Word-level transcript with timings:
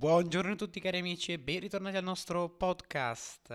Buongiorno 0.00 0.52
a 0.52 0.56
tutti 0.56 0.80
cari 0.80 0.96
amici 0.96 1.30
e 1.30 1.38
ben 1.38 1.60
ritornati 1.60 1.98
al 1.98 2.02
nostro 2.02 2.48
podcast. 2.48 3.52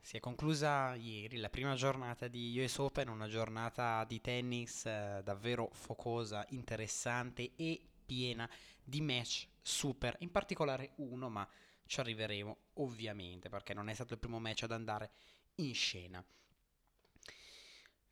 si 0.00 0.16
è 0.16 0.20
conclusa 0.20 0.94
ieri 0.94 1.36
la 1.36 1.50
prima 1.50 1.74
giornata 1.74 2.28
di 2.28 2.58
US 2.58 2.78
Open, 2.78 3.08
una 3.08 3.28
giornata 3.28 4.02
di 4.04 4.22
tennis 4.22 4.84
uh, 4.84 5.22
davvero 5.22 5.68
focosa, 5.74 6.46
interessante 6.48 7.50
e 7.56 7.78
piena 8.06 8.48
di 8.82 9.02
match 9.02 9.48
super, 9.60 10.16
in 10.20 10.30
particolare 10.30 10.92
uno, 10.96 11.28
ma 11.28 11.46
ci 11.84 12.00
arriveremo 12.00 12.56
ovviamente 12.76 13.50
perché 13.50 13.74
non 13.74 13.90
è 13.90 13.92
stato 13.92 14.14
il 14.14 14.18
primo 14.18 14.38
match 14.38 14.62
ad 14.62 14.72
andare 14.72 15.10
in 15.56 15.74
scena. 15.74 16.24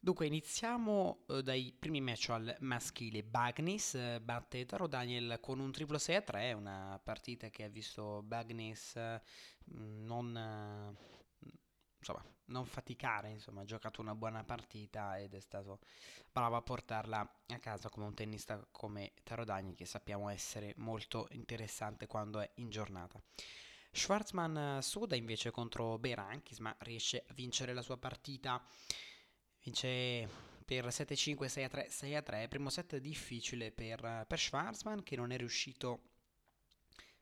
Dunque, 0.04 0.26
iniziamo 0.26 1.24
eh, 1.28 1.42
dai 1.42 1.74
primi 1.78 2.02
match 2.02 2.28
al 2.28 2.54
maschile. 2.60 3.22
Bagnis 3.22 3.94
eh, 3.94 4.20
batte 4.20 4.66
Taro 4.66 4.86
Daniel 4.86 5.38
con 5.40 5.60
un 5.60 5.72
triplo 5.72 5.96
6 5.96 6.16
a 6.16 6.20
3, 6.20 6.52
una 6.52 7.00
partita 7.02 7.48
che 7.48 7.64
ha 7.64 7.68
visto 7.68 8.20
Bagnis 8.22 8.96
eh, 8.96 9.22
non, 9.64 10.36
eh, 10.36 11.48
insomma, 11.96 12.22
non 12.48 12.66
faticare, 12.66 13.30
insomma, 13.30 13.62
ha 13.62 13.64
giocato 13.64 14.02
una 14.02 14.14
buona 14.14 14.44
partita 14.44 15.18
ed 15.18 15.32
è 15.32 15.40
stato 15.40 15.78
bravo 16.30 16.56
a 16.56 16.60
portarla 16.60 17.20
a 17.46 17.58
casa 17.58 17.88
come 17.88 18.04
un 18.04 18.12
tennista 18.12 18.62
come 18.70 19.12
Taro 19.22 19.46
Daniel, 19.46 19.74
che 19.74 19.86
sappiamo 19.86 20.28
essere 20.28 20.74
molto 20.76 21.28
interessante 21.30 22.06
quando 22.06 22.40
è 22.40 22.50
in 22.56 22.68
giornata. 22.68 23.18
Schwarzman 23.90 24.82
suda 24.82 25.16
invece 25.16 25.50
contro 25.50 25.96
Berankis, 25.98 26.58
ma 26.58 26.76
riesce 26.80 27.24
a 27.26 27.32
vincere 27.32 27.72
la 27.72 27.80
sua 27.80 27.96
partita 27.96 28.62
Vince 29.64 30.28
per 30.62 30.86
7-5, 30.86 31.46
6-3, 31.46 31.88
6-3. 31.88 32.48
Primo 32.48 32.68
set 32.68 32.98
difficile 32.98 33.72
per, 33.72 34.26
per 34.28 34.38
Schwarzman 34.38 35.02
che 35.02 35.16
non 35.16 35.32
è 35.32 35.38
riuscito 35.38 36.02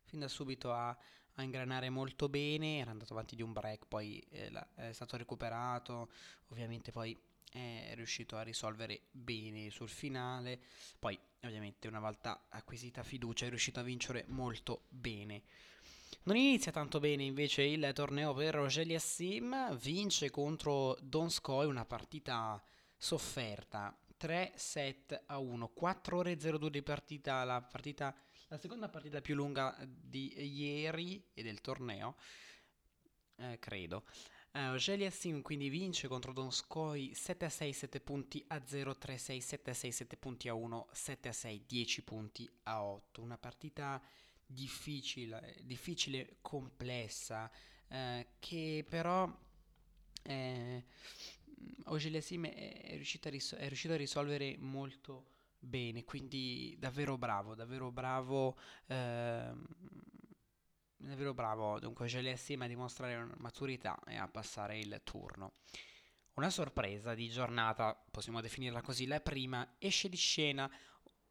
fin 0.02 0.18
da 0.18 0.26
subito 0.26 0.72
a, 0.72 0.88
a 0.88 1.42
ingranare 1.42 1.88
molto 1.88 2.28
bene. 2.28 2.78
Era 2.78 2.90
andato 2.90 3.12
avanti 3.12 3.36
di 3.36 3.42
un 3.42 3.52
break, 3.52 3.86
poi 3.86 4.18
eh, 4.30 4.50
è 4.74 4.92
stato 4.92 5.16
recuperato. 5.16 6.10
Ovviamente 6.48 6.90
poi 6.90 7.16
è 7.52 7.92
riuscito 7.94 8.36
a 8.36 8.42
risolvere 8.42 9.02
bene 9.12 9.70
sul 9.70 9.88
finale. 9.88 10.58
Poi, 10.98 11.16
ovviamente, 11.42 11.86
una 11.86 12.00
volta 12.00 12.46
acquisita 12.48 13.04
fiducia, 13.04 13.46
è 13.46 13.50
riuscito 13.50 13.78
a 13.78 13.84
vincere 13.84 14.24
molto 14.28 14.86
bene. 14.88 15.42
Non 16.24 16.36
inizia 16.36 16.70
tanto 16.70 17.00
bene 17.00 17.24
invece 17.24 17.62
il 17.62 17.90
torneo 17.94 18.32
per 18.32 18.54
Rogelia 18.54 18.98
Sim, 18.98 19.76
vince 19.76 20.30
contro 20.30 20.96
Donskoy 21.00 21.66
una 21.66 21.84
partita 21.84 22.62
sofferta, 22.96 23.96
3 24.16 24.52
set 24.54 25.24
a 25.26 25.38
1, 25.38 25.68
4 25.68 26.16
ore 26.16 26.36
02 26.36 26.70
di 26.70 26.82
partita, 26.82 27.42
la, 27.42 27.60
partita, 27.60 28.14
la 28.48 28.58
seconda 28.58 28.88
partita 28.88 29.20
più 29.20 29.34
lunga 29.34 29.76
di 29.84 30.32
ieri 30.54 31.24
e 31.34 31.42
del 31.42 31.60
torneo, 31.60 32.14
eh, 33.36 33.58
credo. 33.58 34.04
Uh, 34.52 34.72
Ogelia 34.72 35.10
Sim 35.10 35.40
quindi 35.40 35.70
vince 35.70 36.08
contro 36.08 36.34
Donskoy 36.34 37.14
7 37.14 37.46
a 37.46 37.48
6, 37.48 37.72
7 37.72 38.00
punti 38.00 38.44
a 38.48 38.62
0, 38.62 38.98
3 38.98 39.14
a 39.14 39.18
6, 39.18 39.40
7 39.40 39.70
a 39.70 39.74
6, 39.74 39.92
7 39.92 40.16
punti 40.18 40.48
a 40.48 40.54
1, 40.54 40.88
7 40.92 41.28
a 41.28 41.32
6, 41.32 41.64
10 41.66 42.02
punti 42.02 42.50
a 42.64 42.84
8. 42.84 43.22
Una 43.22 43.38
partita 43.38 44.00
difficile, 44.52 45.56
difficile 45.62 46.36
complessa, 46.40 47.50
eh, 47.88 48.28
che 48.38 48.84
però 48.88 49.30
eh, 50.22 50.84
Sim 52.20 52.46
è, 52.46 52.94
riuscito 52.94 53.28
ris- 53.28 53.54
è 53.54 53.66
riuscito 53.66 53.94
a 53.94 53.96
risolvere 53.96 54.56
molto 54.58 55.26
bene, 55.58 56.04
quindi 56.04 56.76
davvero 56.78 57.16
bravo, 57.18 57.54
davvero 57.54 57.90
bravo. 57.90 58.56
Ehm, 58.86 59.64
davvero 60.96 61.34
bravo 61.34 61.80
dunque 61.80 62.08
Sim 62.36 62.62
a 62.62 62.66
dimostrare 62.66 63.28
maturità 63.38 63.98
e 64.06 64.16
a 64.16 64.28
passare 64.28 64.78
il 64.78 65.00
turno. 65.04 65.54
Una 66.34 66.48
sorpresa 66.48 67.14
di 67.14 67.28
giornata, 67.28 67.94
possiamo 68.10 68.40
definirla 68.40 68.80
così, 68.80 69.06
la 69.06 69.20
prima, 69.20 69.74
esce 69.78 70.08
di 70.08 70.16
scena 70.16 70.70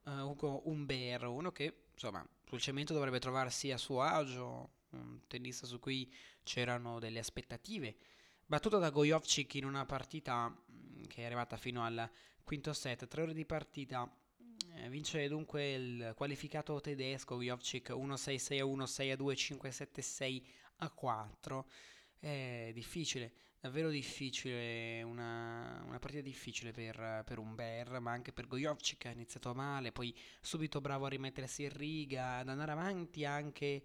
uh, 0.03 0.12
Ugo 0.12 0.69
Umber, 0.69 1.25
uno 1.25 1.51
che 1.51 1.85
insomma 1.94 2.24
sul 2.51 2.59
cemento 2.59 2.91
dovrebbe 2.91 3.19
trovarsi 3.19 3.72
a 3.72 3.78
suo 3.78 4.01
agio, 4.01 4.72
un 4.89 5.22
tennista 5.28 5.66
su 5.66 5.79
cui 5.79 6.13
c'erano 6.44 7.00
delle 7.00 7.19
aspettative. 7.19 7.95
Battuto 8.45 8.78
da 8.78 8.89
Gojovcic 8.89 9.53
in 9.56 9.63
una 9.63 9.85
partita 9.85 10.50
mm, 10.50 11.03
che 11.07 11.22
è 11.22 11.25
arrivata 11.25 11.56
fino 11.56 11.85
al 11.85 12.09
quinto 12.44 12.73
set, 12.73 13.07
tre 13.07 13.22
ore 13.22 13.34
di 13.34 13.45
partita, 13.45 14.06
eh, 14.75 14.89
vince 14.89 15.29
dunque 15.29 15.72
il 15.72 16.13
qualificato 16.13 16.81
tedesco 16.81 17.38
Gojovcic 17.38 17.91
1-6-6 17.91 18.59
a 18.59 18.66
1, 18.66 18.85
6 18.85 19.12
a 19.12 19.16
2, 19.16 19.35
5 19.38 19.72
7 19.72 20.01
6 20.01 20.47
a 20.79 20.89
4. 20.89 21.69
È 22.19 22.72
difficile, 22.73 23.31
davvero 23.61 23.89
difficile, 23.91 25.03
una, 25.03 25.83
una 25.85 25.99
partita 25.99 26.23
difficile 26.23 26.72
per, 26.72 27.22
per 27.23 27.38
Umber, 27.38 27.99
ma 27.99 28.11
anche 28.11 28.33
per 28.33 28.47
Gojovcic 28.47 28.97
che 28.97 29.07
ha 29.07 29.11
iniziato 29.11 29.53
male, 29.53 29.91
poi 29.91 30.13
subito 30.41 30.81
bravo 30.81 31.05
a 31.05 31.09
rimettersi 31.09 31.63
in 31.63 31.69
riga, 31.69 32.38
ad 32.38 32.50
andare 32.50 32.71
avanti 32.71 33.23
anche 33.23 33.83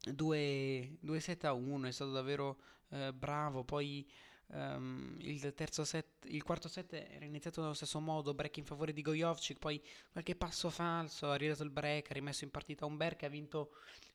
2, 0.00 0.96
2 0.98 1.20
7 1.20 1.46
a 1.46 1.52
1, 1.52 1.86
è 1.86 1.92
stato 1.92 2.10
davvero 2.10 2.58
eh, 2.88 3.12
bravo, 3.12 3.62
poi 3.62 4.04
um, 4.52 5.16
il, 5.20 5.54
set, 5.84 6.06
il 6.24 6.42
quarto 6.42 6.68
set 6.68 6.92
era 6.92 7.24
iniziato 7.24 7.60
nello 7.60 7.74
stesso 7.74 8.00
modo, 8.00 8.34
break 8.34 8.56
in 8.58 8.64
favore 8.64 8.92
di 8.92 9.02
Gojovcic, 9.02 9.58
poi 9.58 9.82
qualche 10.10 10.34
passo 10.34 10.70
falso, 10.70 11.30
ha 11.30 11.36
ridato 11.36 11.62
il 11.62 11.70
break, 11.70 12.10
ha 12.10 12.14
rimesso 12.14 12.44
in 12.44 12.50
partita 12.50 12.86
Umber 12.86 13.16
che 13.16 13.26
ha 13.26 13.30
vinto 13.30 13.72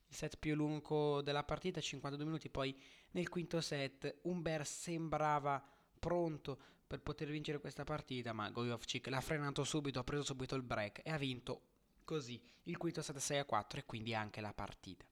il 0.07 0.15
set 0.15 0.37
più 0.37 0.55
lungo 0.55 1.21
della 1.21 1.43
partita, 1.43 1.81
52 1.81 2.25
minuti, 2.25 2.49
poi 2.49 2.75
nel 3.11 3.29
quinto 3.29 3.61
set 3.61 4.19
Umber 4.23 4.65
sembrava 4.65 5.63
pronto 5.99 6.59
per 6.87 7.01
poter 7.01 7.29
vincere 7.29 7.59
questa 7.59 7.83
partita, 7.83 8.31
ma 8.31 8.49
Gojovcic 8.49 9.07
l'ha 9.07 9.21
frenato 9.21 9.63
subito, 9.63 9.99
ha 9.99 10.03
preso 10.03 10.23
subito 10.23 10.55
il 10.55 10.63
break 10.63 11.01
e 11.03 11.11
ha 11.11 11.17
vinto 11.17 11.61
così 12.05 12.41
il 12.63 12.77
quinto 12.77 13.01
set 13.01 13.17
6 13.17 13.39
a 13.39 13.45
4 13.45 13.79
e 13.79 13.85
quindi 13.85 14.13
anche 14.13 14.39
la 14.39 14.53
partita. 14.53 15.05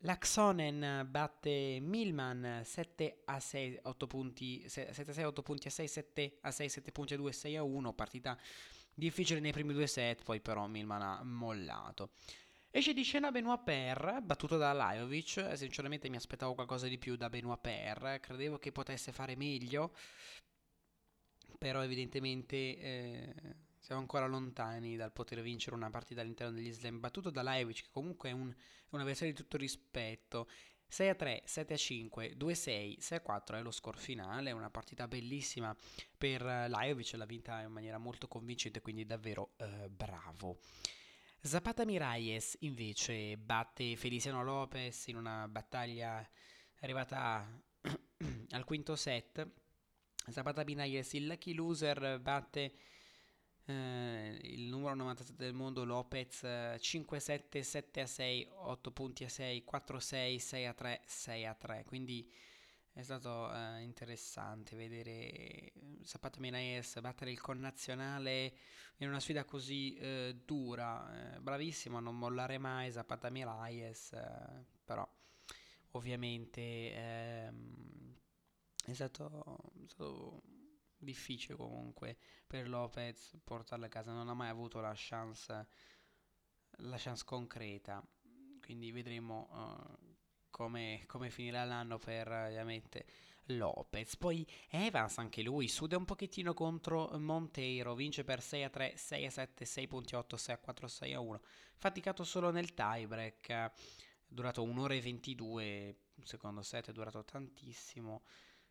L'Axonen 0.00 1.06
batte 1.08 1.78
Milman 1.80 2.60
7 2.64 3.22
a 3.24 3.40
6, 3.40 3.80
8 3.82 4.06
punti, 4.06 4.68
7 4.68 4.90
a 5.10 5.12
6, 5.12 5.24
8 5.24 5.42
punti 5.42 5.68
a 5.68 5.70
6, 5.70 5.88
7 5.88 6.38
a 6.42 6.50
6, 6.50 6.68
7 6.68 6.92
punti 6.92 7.14
a 7.14 7.16
2, 7.16 7.32
6 7.32 7.56
a 7.56 7.62
1, 7.62 7.92
partita 7.94 8.38
difficile 8.94 9.40
nei 9.40 9.52
primi 9.52 9.72
due 9.72 9.86
set, 9.86 10.22
poi 10.22 10.40
però 10.40 10.66
Milman 10.66 11.02
ha 11.02 11.22
mollato. 11.22 12.10
Esce 12.70 12.92
di 12.92 13.02
scena 13.04 13.30
Benoit 13.30 13.62
Per, 13.62 14.20
battuto 14.22 14.58
da 14.58 14.72
Lajovic. 14.72 15.56
Sinceramente 15.56 16.10
mi 16.10 16.16
aspettavo 16.16 16.54
qualcosa 16.54 16.86
di 16.88 16.98
più 16.98 17.16
da 17.16 17.30
Benoit 17.30 17.58
Per. 17.58 18.18
Credevo 18.20 18.58
che 18.58 18.70
potesse 18.70 19.12
fare 19.12 19.34
meglio. 19.34 19.94
Però 21.58 21.82
evidentemente 21.82 22.56
eh, 22.56 23.34
siamo 23.86 24.00
ancora 24.00 24.26
lontani 24.26 24.96
dal 24.96 25.12
poter 25.12 25.40
vincere 25.42 25.76
una 25.76 25.90
partita 25.90 26.20
all'interno 26.20 26.52
degli 26.56 26.72
slam. 26.72 26.98
Battuto 26.98 27.30
da 27.30 27.42
Lajovic, 27.42 27.82
che 27.82 27.88
comunque 27.92 28.30
è 28.30 28.32
un, 28.32 28.50
è 28.50 28.88
un 28.90 29.00
avversario 29.00 29.32
di 29.32 29.38
tutto 29.40 29.56
rispetto. 29.56 30.48
6 30.88 31.08
a 31.08 31.14
3, 31.14 31.42
7 31.44 31.74
a 31.74 31.76
5, 31.76 32.36
2 32.36 32.52
a 32.52 32.56
6, 32.56 32.96
6 32.98 33.18
a 33.18 33.20
4 33.20 33.56
è 33.58 33.62
lo 33.62 33.70
score 33.70 33.96
finale, 33.96 34.50
una 34.50 34.70
partita 34.70 35.06
bellissima 35.06 35.76
per 36.18 36.42
Lajovic, 36.42 37.12
l'ha 37.12 37.26
vinta 37.26 37.60
in 37.60 37.70
maniera 37.70 37.98
molto 37.98 38.26
convincente, 38.26 38.80
quindi 38.80 39.06
davvero 39.06 39.52
eh, 39.58 39.88
bravo. 39.88 40.58
Zapata 41.40 41.84
Miralles 41.84 42.56
invece 42.62 43.36
batte 43.36 43.94
Feliciano 43.94 44.42
Lopez 44.42 45.06
in 45.06 45.16
una 45.16 45.46
battaglia 45.46 46.28
arrivata 46.80 47.46
al 48.50 48.64
quinto 48.64 48.96
set. 48.96 49.48
Zapata 50.28 50.64
Miralles, 50.64 51.12
il 51.12 51.28
lucky 51.28 51.54
loser, 51.54 52.18
batte 52.18 52.72
eh, 53.66 54.38
il 54.42 54.68
numero 54.68 54.94
97 54.94 55.42
del 55.44 55.54
mondo 55.54 55.84
Lopez 55.84 56.42
5-7, 56.42 57.60
7-6, 57.60 58.48
8 58.50 58.90
punti 58.92 59.24
a 59.24 59.28
6, 59.28 59.64
4-6, 59.70 60.36
6-3, 60.36 61.00
6-3. 61.06 61.84
Quindi 61.84 62.32
è 62.92 63.02
stato 63.02 63.52
eh, 63.52 63.82
interessante 63.82 64.74
vedere 64.74 65.10
eh, 65.10 65.72
Zapata 66.02 66.40
Minaes 66.40 66.98
battere 67.00 67.30
il 67.30 67.40
connazionale 67.40 68.54
in 68.98 69.08
una 69.08 69.20
sfida 69.20 69.44
così 69.44 69.94
eh, 69.96 70.40
dura. 70.44 71.34
Eh, 71.34 71.40
bravissimo 71.40 71.98
a 71.98 72.00
non 72.00 72.16
mollare 72.16 72.56
mai 72.56 72.90
Zapata 72.90 73.28
Minaes, 73.28 74.12
eh, 74.12 74.64
però 74.84 75.06
ovviamente 75.90 76.94
ehm, 76.94 78.14
è 78.86 78.94
stato, 78.94 79.58
è, 79.82 79.88
stato, 79.88 80.42
difficile 80.98 81.56
comunque 81.56 82.16
per 82.46 82.68
Lopez 82.68 83.36
portarlo 83.42 83.86
a 83.86 83.88
casa. 83.88 84.12
Non 84.12 84.28
ha 84.28 84.34
mai 84.34 84.48
avuto 84.48 84.80
la 84.80 84.94
chance, 84.94 85.66
la 86.78 86.96
chance 86.98 87.24
concreta. 87.24 88.04
Quindi 88.60 88.90
vedremo 88.90 89.48
uh, 89.52 90.14
come, 90.50 91.04
come 91.06 91.30
finirà 91.30 91.64
l'anno 91.64 91.98
per 91.98 92.28
ovviamente 92.28 93.06
Lopez. 93.50 94.16
Poi 94.16 94.46
Evans, 94.70 95.18
anche 95.18 95.42
lui, 95.42 95.68
suda 95.68 95.96
un 95.96 96.04
pochettino 96.04 96.54
contro 96.54 97.10
Monteiro, 97.18 97.94
vince 97.94 98.24
per 98.24 98.42
6 98.42 98.64
a 98.64 98.70
3, 98.70 98.96
6 98.96 99.26
a 99.26 99.30
7, 99.30 99.64
6 99.64 99.86
punti 99.86 100.14
8, 100.14 100.36
6 100.36 100.54
a 100.54 100.58
4, 100.58 100.88
6 100.88 101.14
a 101.14 101.20
1. 101.20 101.40
Faticato 101.76 102.24
solo 102.24 102.50
nel 102.50 102.74
tiebreak, 102.74 103.72
durato 104.26 104.62
1 104.62 104.80
ora 104.80 104.94
e 104.94 105.00
22, 105.00 105.98
secondo 106.22 106.62
set 106.62 106.88
è 106.88 106.92
durato 106.92 107.24
tantissimo. 107.24 108.22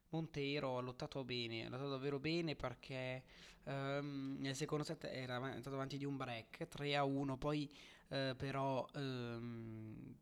Monteiro 0.10 0.78
ha 0.78 0.82
lottato 0.82 1.24
bene, 1.24 1.66
ha 1.66 1.70
lottato 1.70 1.90
davvero 1.90 2.20
bene 2.20 2.56
perché 2.56 3.24
um, 3.64 4.38
nel 4.40 4.56
secondo 4.56 4.84
set 4.84 5.06
era 5.06 5.36
andato 5.36 5.74
avanti 5.74 5.98
di 5.98 6.06
un 6.06 6.18
break 6.18 6.68
3 6.68 6.96
a 6.96 7.04
1, 7.04 7.38
poi 7.38 7.70
uh, 8.10 8.36
però 8.36 8.88
um, 8.94 10.16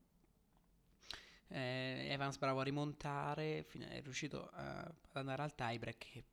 eh, 1.53 2.07
Evans 2.09 2.37
bravo 2.37 2.61
a 2.61 2.63
rimontare, 2.63 3.67
è 3.67 4.01
riuscito 4.01 4.49
a, 4.53 4.79
ad 4.79 4.93
andare 5.13 5.43
al 5.43 5.53
tiebreak 5.53 6.15
e 6.15 6.23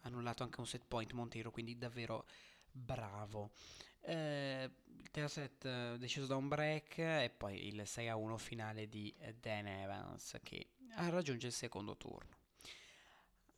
ha 0.00 0.06
annullato 0.06 0.44
anche 0.44 0.60
un 0.60 0.66
set 0.66 0.84
point 0.86 1.10
Monteiro, 1.12 1.50
quindi 1.50 1.76
davvero 1.76 2.26
bravo. 2.70 3.50
Eh, 4.00 4.70
il 4.86 5.10
terzo 5.10 5.40
set 5.40 5.64
eh, 5.64 5.96
deciso 5.98 6.26
da 6.26 6.36
un 6.36 6.48
break 6.48 6.98
e 6.98 7.32
poi 7.36 7.66
il 7.66 7.86
6 7.86 8.08
a 8.08 8.16
1 8.16 8.38
finale 8.38 8.88
di 8.88 9.12
Dan 9.40 9.66
Evans 9.66 10.38
che 10.42 10.68
raggiunge 10.94 11.48
il 11.48 11.52
secondo 11.52 11.96
turno. 11.96 12.36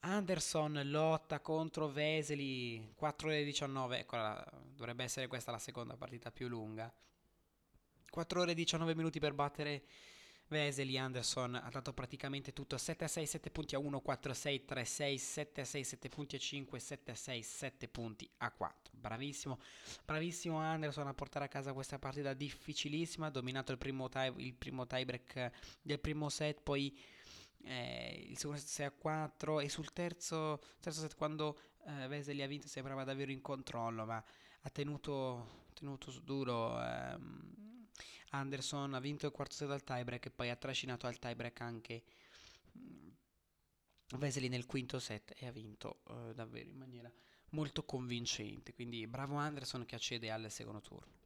Anderson 0.02 0.80
lotta 0.84 1.40
contro 1.40 1.88
Vesely 1.88 2.94
4 2.94 3.28
ore 3.28 3.44
19, 3.44 3.98
eccola, 3.98 4.44
dovrebbe 4.74 5.04
essere 5.04 5.26
questa 5.26 5.50
la 5.50 5.58
seconda 5.58 5.96
partita 5.96 6.30
più 6.30 6.48
lunga. 6.48 6.90
4 8.08 8.40
ore 8.40 8.52
e 8.52 8.54
19 8.54 8.94
minuti 8.94 9.20
per 9.20 9.34
battere 9.34 9.84
Vesely. 10.48 10.96
Anderson 10.96 11.54
ha 11.54 11.68
dato 11.70 11.92
praticamente 11.92 12.54
tutto 12.54 12.78
7 12.78 13.04
a 13.04 13.08
6, 13.08 13.26
7 13.26 13.50
punti 13.50 13.74
a 13.74 13.78
1, 13.78 14.00
4 14.00 14.30
a 14.30 14.34
6, 14.34 14.64
3 14.64 14.80
a 14.80 14.84
6, 14.84 15.18
7 15.18 15.60
a 15.60 15.64
6, 15.64 15.84
7 15.84 16.08
punti 16.08 16.36
a 16.36 16.38
5, 16.38 16.78
7 16.78 17.10
a 17.10 17.14
6, 17.14 17.42
7 17.42 17.88
punti 17.88 18.30
a 18.38 18.50
4. 18.50 18.92
Bravissimo, 18.96 19.60
bravissimo 20.04 20.58
Anderson 20.58 21.06
a 21.08 21.14
portare 21.14 21.44
a 21.44 21.48
casa 21.48 21.74
questa 21.74 21.98
partita 21.98 22.32
difficilissima. 22.32 23.26
Ha 23.26 23.30
dominato 23.30 23.70
il 23.70 23.78
primo, 23.78 24.08
tie, 24.08 24.32
il 24.38 24.54
primo 24.54 24.86
tiebreak 24.86 25.50
del 25.82 26.00
primo 26.00 26.30
set, 26.30 26.62
poi 26.62 26.98
eh, 27.64 28.26
il 28.28 28.36
secondo 28.36 28.60
set 28.60 28.68
6 28.68 28.86
a 28.86 28.90
4 28.90 29.60
e 29.60 29.68
sul 29.68 29.92
terzo, 29.92 30.60
terzo 30.80 31.00
set 31.00 31.14
quando 31.14 31.58
eh, 31.86 32.06
Vesely 32.08 32.42
ha 32.42 32.46
vinto 32.46 32.68
sembrava 32.68 33.04
davvero 33.04 33.30
in 33.30 33.40
controllo 33.40 34.04
ma 34.04 34.22
ha 34.62 34.70
tenuto, 34.70 35.68
tenuto 35.74 36.12
duro 36.20 36.80
ehm, 36.82 37.88
Anderson 38.30 38.94
ha 38.94 39.00
vinto 39.00 39.26
il 39.26 39.32
quarto 39.32 39.54
set 39.54 39.70
al 39.70 39.84
tiebreak 39.84 40.26
e 40.26 40.30
poi 40.30 40.50
ha 40.50 40.56
trascinato 40.56 41.06
al 41.06 41.18
tiebreak 41.18 41.60
anche 41.60 42.04
mm, 42.78 43.08
Vesely 44.18 44.48
nel 44.48 44.66
quinto 44.66 44.98
set 44.98 45.34
e 45.36 45.46
ha 45.46 45.52
vinto 45.52 46.02
eh, 46.08 46.34
davvero 46.34 46.68
in 46.68 46.76
maniera 46.76 47.12
molto 47.50 47.84
convincente. 47.84 48.74
Quindi 48.74 49.06
bravo 49.06 49.36
Anderson 49.36 49.84
che 49.84 49.94
accede 49.94 50.30
al 50.30 50.50
secondo 50.50 50.80
turno 50.80 51.19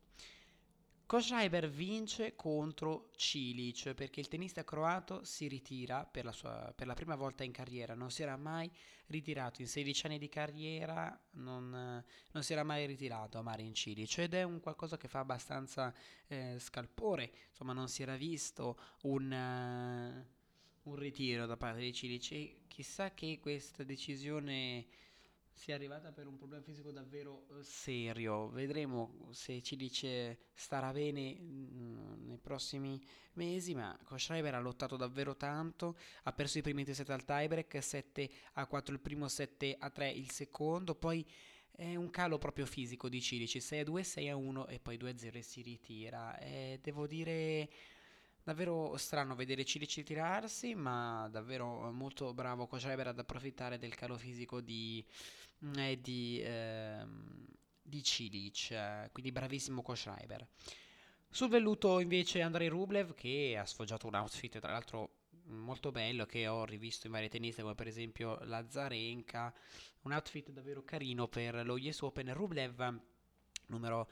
Koschreiber 1.07 1.69
vince 1.69 2.35
contro 2.35 3.11
Cilic? 3.15 3.93
Perché 3.93 4.21
il 4.21 4.29
tennista 4.29 4.65
croato 4.65 5.23
si 5.23 5.49
ritira 5.49 6.07
per 6.07 6.25
la, 6.25 6.33
sua, 6.33 6.73
per 6.75 6.87
la, 6.87 6.95
prima 6.95 7.15
volta 7.15 7.45
in 7.45 7.53
carriera, 7.53 7.95
non 7.95 8.11
si 8.11 8.23
era 8.23 8.37
mai 8.37 8.71
ritirato. 9.07 9.61
In 9.61 9.69
16 9.69 10.07
anni 10.07 10.19
di 10.19 10.31
carriera, 10.31 11.17
non, 11.33 12.03
non 12.33 12.43
si 12.43 12.53
era 12.53 12.65
mai 12.65 12.87
ritirato 12.87 13.37
a 13.37 13.43
Marin 13.43 13.75
Cilic. 13.75 14.17
Ed 14.17 14.33
è 14.33 14.45
un 14.45 14.61
qualcosa 14.61 14.97
che 14.97 15.09
fa 15.09 15.19
abbastanza 15.19 15.95
eh, 16.27 16.57
scalpore, 16.59 17.31
insomma 17.51 17.75
non 17.75 17.89
si 17.89 18.01
era 18.01 18.17
visto 18.17 18.79
un, 19.03 19.31
uh, 19.31 20.91
un 20.91 20.97
ritiro 20.97 21.45
da 21.45 21.59
parte 21.59 21.81
di 21.81 21.93
Cilic. 21.93 22.33
E 22.33 22.57
chissà 22.67 23.13
che 23.13 23.39
questa 23.41 23.85
decisione 23.85 24.87
sia 25.55 25.75
arrivata 25.77 26.13
per 26.13 26.27
un 26.27 26.37
problema 26.37 26.63
fisico 26.63 26.91
davvero 26.91 27.47
eh, 27.49 27.63
serio. 27.63 28.49
Vedremo 28.49 29.29
se 29.31 29.63
ci 29.63 29.77
dice 29.77 30.39
starà 30.53 30.93
bene 30.93 31.39
mm, 31.41 32.27
nei 32.27 32.39
prossimi 32.39 33.01
mesi, 33.35 33.75
ma 33.75 33.97
Koschreiber 34.05 34.55
ha 34.55 34.61
lottato 34.61 34.97
davvero 34.97 35.37
tanto, 35.37 35.97
ha 36.25 36.33
perso 36.33 36.59
i 36.59 36.63
primi 36.63 36.85
tre 36.85 36.95
set 36.95 37.11
al 37.11 37.25
tiebreak, 37.25 37.83
7 37.83 38.31
a 38.55 38.67
4 38.67 38.95
il 38.95 39.01
primo, 39.01 39.29
7 39.29 39.77
a 39.79 39.91
3 39.91 40.11
il 40.11 40.31
secondo, 40.31 40.95
poi 40.95 41.25
è 41.77 41.97
un 41.97 42.11
calo 42.11 42.39
proprio 42.39 42.67
fisico 42.67 43.09
di 43.09 43.21
Cilici, 43.21 43.61
6 43.61 43.81
a 43.81 43.85
2, 43.85 44.03
6 44.05 44.29
a 44.29 44.37
1 44.37 44.67
e 44.69 44.79
poi 44.79 44.97
2 44.97 45.11
a 45.11 45.19
0 45.19 45.39
e 45.39 45.43
si 45.43 45.63
ritira. 45.63 46.39
E 46.39 46.79
devo 46.83 47.07
dire 47.07 47.69
davvero 48.45 48.97
strano 48.99 49.35
vedere 49.35 49.65
Cilici 49.65 50.03
tirarsi, 50.03 50.75
ma 50.75 51.29
davvero 51.31 51.91
molto 51.91 52.33
bravo 52.35 52.67
Koschreiber 52.67 53.09
ad 53.09 53.19
approfittare 53.19 53.79
del 53.79 53.95
calo 53.95 54.17
fisico 54.17 54.61
di 54.61 55.05
e 55.77 55.99
di, 56.01 56.43
ehm, 56.45 57.47
di 57.83 58.03
Cilic, 58.03 59.11
quindi 59.13 59.33
bravissimo 59.33 59.83
Koschreiber. 59.83 60.47
Sul 61.31 61.49
velluto 61.49 61.99
invece 62.01 62.43
Andrei 62.43 62.69
Rublev 62.69 63.15
che 63.15 63.57
ha 63.59 63.65
sfoggiato 63.65 64.07
un 64.07 64.15
outfit 64.15 64.59
tra 64.61 64.71
l'altro 64.71 65.23
molto 65.47 65.91
bello 65.91 66.27
che 66.27 66.47
ho 66.47 66.65
rivisto 66.65 67.07
in 67.07 67.13
varie 67.13 67.29
tenniste 67.29 67.63
come 67.63 67.75
per 67.75 67.87
esempio 67.87 68.39
la 68.45 68.65
Zarenka, 68.69 69.53
un 70.03 70.13
outfit 70.13 70.51
davvero 70.51 70.85
carino 70.85 71.29
per 71.29 71.65
lo 71.65 71.75
US 71.75 72.03
Open. 72.03 72.33
Rublev 72.33 73.01
numero 73.69 74.09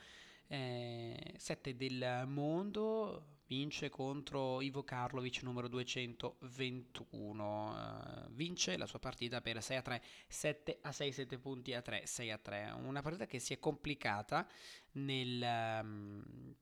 eh, 0.49 1.35
7 1.37 1.77
del 1.77 2.25
mondo, 2.27 3.32
vince 3.53 3.91
contro 3.91 4.63
Ivo 4.63 4.83
Karlovic 4.83 5.43
numero 5.43 5.69
221 5.69 8.25
uh, 8.27 8.31
vince 8.31 8.79
la 8.79 8.87
sua 8.87 8.99
partita 8.99 9.43
per 9.43 9.63
6 9.63 9.77
a 9.77 9.83
3 9.83 10.03
7 10.27 10.79
a 10.81 10.91
6 10.91 11.13
7 11.13 11.39
punti 11.39 11.75
a 11.75 11.83
3 11.83 12.07
6 12.07 12.31
a 12.31 12.39
3 12.39 12.73
una 12.79 13.03
partita 13.03 13.27
che 13.27 13.39
si 13.39 13.53
è 13.53 13.59
complicata 13.59 14.49
nel 14.93 15.43
um, 15.83 16.55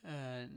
nel, 0.00 0.48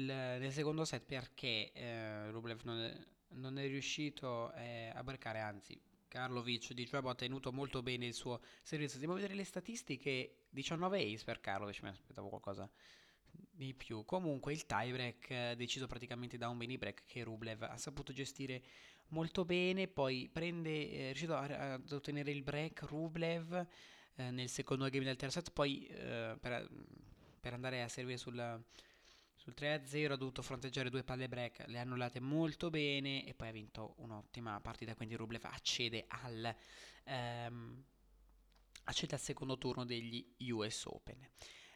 nel, 0.00 0.50
secondo 0.50 0.86
set 0.86 1.04
perché 1.04 1.70
uh, 1.74 2.30
Rublev 2.30 2.62
non 2.62 2.80
è, 2.80 2.96
non 3.34 3.58
è 3.58 3.66
riuscito 3.66 4.54
eh, 4.54 4.90
a 4.92 5.04
barcare 5.04 5.40
anzi 5.40 5.78
Karlovic 6.14 6.74
di 6.74 6.84
Giuebo 6.84 7.10
ha 7.10 7.14
tenuto 7.16 7.52
molto 7.52 7.82
bene 7.82 8.06
il 8.06 8.14
suo 8.14 8.40
servizio. 8.62 8.94
Andiamo 8.94 9.14
a 9.14 9.16
vedere 9.16 9.34
le 9.34 9.44
statistiche. 9.44 10.44
19 10.50 11.12
ace 11.12 11.24
per 11.24 11.40
Karlovic, 11.40 11.82
mi 11.82 11.88
aspettavo 11.88 12.28
qualcosa 12.28 12.70
di 13.28 13.74
più. 13.74 14.04
Comunque 14.04 14.52
il 14.52 14.64
tiebreak 14.64 15.30
eh, 15.30 15.54
deciso 15.56 15.88
praticamente 15.88 16.36
da 16.36 16.48
un 16.48 16.56
mini 16.56 16.78
break 16.78 17.02
che 17.04 17.24
Rublev 17.24 17.62
ha 17.62 17.76
saputo 17.76 18.12
gestire 18.12 18.62
molto 19.08 19.44
bene, 19.44 19.88
poi 19.88 20.30
prende, 20.32 20.88
è 20.88 21.04
riuscito 21.06 21.34
ad 21.34 21.90
ottenere 21.90 22.30
il 22.30 22.42
break 22.42 22.82
Rublev 22.82 23.66
eh, 24.14 24.30
nel 24.30 24.48
secondo 24.48 24.88
game 24.88 25.04
del 25.04 25.16
terzo 25.16 25.40
set, 25.40 25.50
poi 25.50 25.84
eh, 25.88 26.36
per, 26.40 26.70
per, 27.40 27.54
andare 27.54 27.82
a 27.82 27.88
servire 27.88 28.18
sul 28.18 28.62
sul 29.44 29.54
3-0 29.54 30.12
ha 30.12 30.16
dovuto 30.16 30.40
fronteggiare 30.40 30.88
due 30.88 31.04
palle 31.04 31.28
break, 31.28 31.64
le 31.66 31.78
ha 31.78 31.82
annullate 31.82 32.18
molto 32.18 32.70
bene 32.70 33.26
e 33.26 33.34
poi 33.34 33.48
ha 33.48 33.52
vinto 33.52 33.94
un'ottima 33.98 34.58
partita, 34.60 34.94
quindi 34.94 35.16
Rublev 35.16 35.44
accede 35.44 36.06
al, 36.08 36.56
ehm, 37.04 37.84
accede 38.84 39.14
al 39.14 39.20
secondo 39.20 39.58
turno 39.58 39.84
degli 39.84 40.34
US 40.50 40.86
Open. 40.86 41.28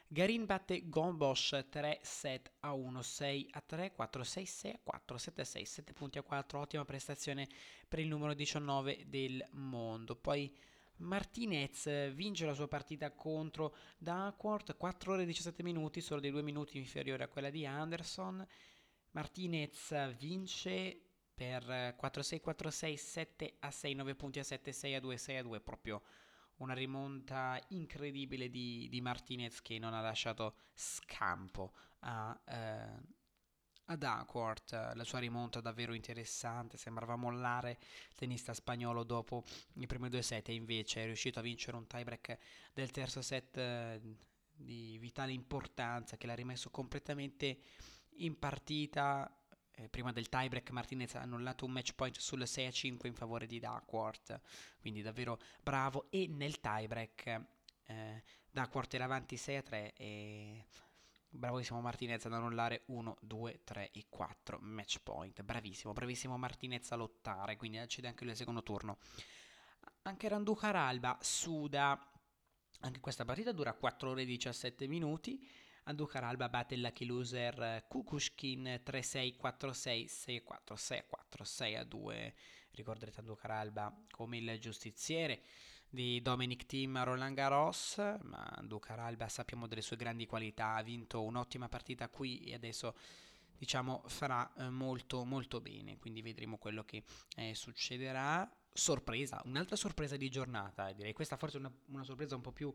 Garin 0.07 0.45
batte 0.45 0.89
Gombosch 0.89 1.69
3 1.69 1.99
set 2.01 2.53
a 2.61 2.73
1, 2.73 3.01
6 3.03 3.49
a 3.51 3.61
3, 3.61 3.91
4 3.91 4.23
6, 4.23 4.45
6 4.47 4.71
a 4.71 4.79
4, 4.81 5.17
7 5.19 5.41
a 5.41 5.45
6, 5.45 5.65
7 5.65 5.93
punti 5.93 6.17
a 6.17 6.23
4, 6.23 6.59
ottima 6.59 6.85
prestazione 6.85 7.47
per 7.87 7.99
il 7.99 8.07
numero 8.07 8.33
19 8.33 9.03
del 9.05 9.45
mondo. 9.51 10.15
Poi 10.15 10.51
Martinez 10.99 12.13
vince 12.13 12.45
la 12.45 12.53
sua 12.53 12.67
partita 12.67 13.11
contro 13.11 13.75
Duckworth, 13.97 14.75
4 14.75 15.13
ore 15.13 15.23
e 15.23 15.25
17 15.25 15.63
minuti, 15.63 16.01
solo 16.01 16.21
dei 16.21 16.31
2 16.31 16.41
minuti 16.41 16.77
inferiore 16.77 17.23
a 17.23 17.27
quella 17.27 17.49
di 17.49 17.65
Anderson. 17.65 18.45
Martinez 19.11 20.15
vince 20.17 20.99
per 21.33 21.63
4-6, 21.63 22.41
4-6, 22.45 22.95
7 22.95 23.55
a 23.59 23.71
6, 23.71 23.93
9 23.93 24.15
punti 24.15 24.39
a 24.39 24.43
7, 24.43 24.71
6 24.71 24.95
a 24.95 24.99
2, 24.99 25.17
6 25.17 25.37
a 25.37 25.41
2, 25.41 25.59
proprio 25.61 26.01
una 26.57 26.73
rimonta 26.73 27.59
incredibile 27.69 28.49
di, 28.49 28.87
di 28.89 29.01
Martinez 29.01 29.61
che 29.61 29.79
non 29.79 29.93
ha 29.93 30.01
lasciato 30.01 30.55
scampo 30.73 31.73
a, 31.99 32.37
eh, 32.45 33.17
ad 33.91 34.03
Aquart, 34.03 34.93
la 34.93 35.03
sua 35.03 35.19
rimonta 35.19 35.61
davvero 35.61 35.93
interessante, 35.93 36.77
sembrava 36.77 37.15
mollare 37.15 37.77
il 38.09 38.15
tennista 38.15 38.53
spagnolo 38.53 39.03
dopo 39.03 39.43
i 39.73 39.87
primi 39.87 40.09
due 40.09 40.21
set 40.21 40.49
e 40.49 40.53
invece 40.53 41.01
è 41.01 41.05
riuscito 41.05 41.39
a 41.39 41.41
vincere 41.41 41.77
un 41.77 41.87
tiebreak 41.87 42.37
del 42.73 42.91
terzo 42.91 43.21
set 43.21 43.57
eh, 43.57 43.99
di 44.55 44.97
vitale 44.99 45.31
importanza 45.31 46.17
che 46.17 46.27
l'ha 46.27 46.35
rimesso 46.35 46.69
completamente 46.69 47.59
in 48.17 48.37
partita. 48.37 49.33
Eh, 49.71 49.89
prima 49.89 50.11
del 50.11 50.29
tiebreak 50.29 50.69
Martinez 50.71 51.15
ha 51.15 51.21
annullato 51.21 51.65
un 51.65 51.71
match 51.71 51.93
point 51.93 52.17
sul 52.17 52.45
6 52.45 52.65
a 52.65 52.71
5 52.71 53.09
in 53.09 53.15
favore 53.15 53.47
di 53.47 53.59
Duckworth, 53.59 54.39
quindi 54.79 55.01
davvero 55.01 55.39
bravo 55.63 56.07
e 56.11 56.27
nel 56.27 56.59
tiebreak 56.59 57.45
eh, 57.85 58.23
Duckworth 58.51 58.93
era 58.93 59.05
avanti 59.05 59.37
6 59.37 59.55
a 59.55 59.61
3 59.61 59.93
e 59.93 60.65
Bravissimo 61.31 61.79
Martinez 61.79 62.25
ad 62.25 62.33
annullare 62.33 62.83
1, 62.87 63.17
2, 63.21 63.61
3 63.63 63.91
e 63.91 64.05
4 64.09 64.57
match 64.61 64.99
point. 65.03 65.41
Bravissimo, 65.43 65.93
bravissimo 65.93 66.37
Martinez 66.37 66.91
a 66.91 66.95
lottare, 66.95 67.55
quindi 67.55 67.77
accede 67.77 68.07
anche 68.07 68.23
lui 68.23 68.31
al 68.31 68.37
secondo 68.37 68.63
turno. 68.63 68.97
Anche 70.03 70.27
Randucar 70.27 70.75
Alba 70.75 71.17
suda. 71.21 71.97
Anche 72.81 72.99
questa 72.99 73.25
partita 73.25 73.51
dura 73.51 73.73
4 73.73 74.09
ore 74.09 74.23
e 74.23 74.25
17 74.25 74.87
minuti. 74.87 75.47
Andukar 75.83 76.23
Alba 76.23 76.49
batte 76.49 76.75
il 76.75 76.81
lucky 76.81 77.05
loser 77.05 77.85
Kukushkin 77.87 78.81
3-6, 78.85 79.35
4-6, 79.41 80.05
6-4, 80.05 80.73
6-4, 80.73 81.03
6-2. 81.43 82.33
Ricorderete 82.71 83.19
Andukar 83.19 83.51
Alba 83.51 84.05
come 84.09 84.37
il 84.37 84.59
giustiziere 84.59 85.43
di 85.89 86.21
Dominic 86.21 86.65
Thiem 86.65 86.97
a 86.97 87.03
Roland 87.03 87.35
Garros, 87.35 87.97
ma 88.21 88.59
Duca 88.63 88.95
Alba 88.95 89.27
sappiamo 89.27 89.67
delle 89.67 89.81
sue 89.81 89.97
grandi 89.97 90.25
qualità, 90.25 90.75
ha 90.75 90.83
vinto 90.83 91.23
un'ottima 91.23 91.67
partita 91.67 92.09
qui 92.09 92.39
e 92.41 92.53
adesso 92.53 92.95
diciamo 93.57 94.03
farà 94.05 94.53
eh, 94.53 94.69
molto 94.69 95.25
molto 95.25 95.59
bene, 95.59 95.97
quindi 95.97 96.21
vedremo 96.21 96.57
quello 96.57 96.83
che 96.83 97.03
eh, 97.35 97.55
succederà. 97.55 98.49
Sorpresa, 98.71 99.41
un'altra 99.45 99.75
sorpresa 99.75 100.15
di 100.15 100.29
giornata, 100.29 100.91
direi 100.91 101.11
questa 101.11 101.37
forse 101.37 101.57
è 101.57 101.59
una, 101.59 101.73
una 101.87 102.03
sorpresa 102.03 102.35
un 102.35 102.41
po' 102.41 102.51
più 102.51 102.71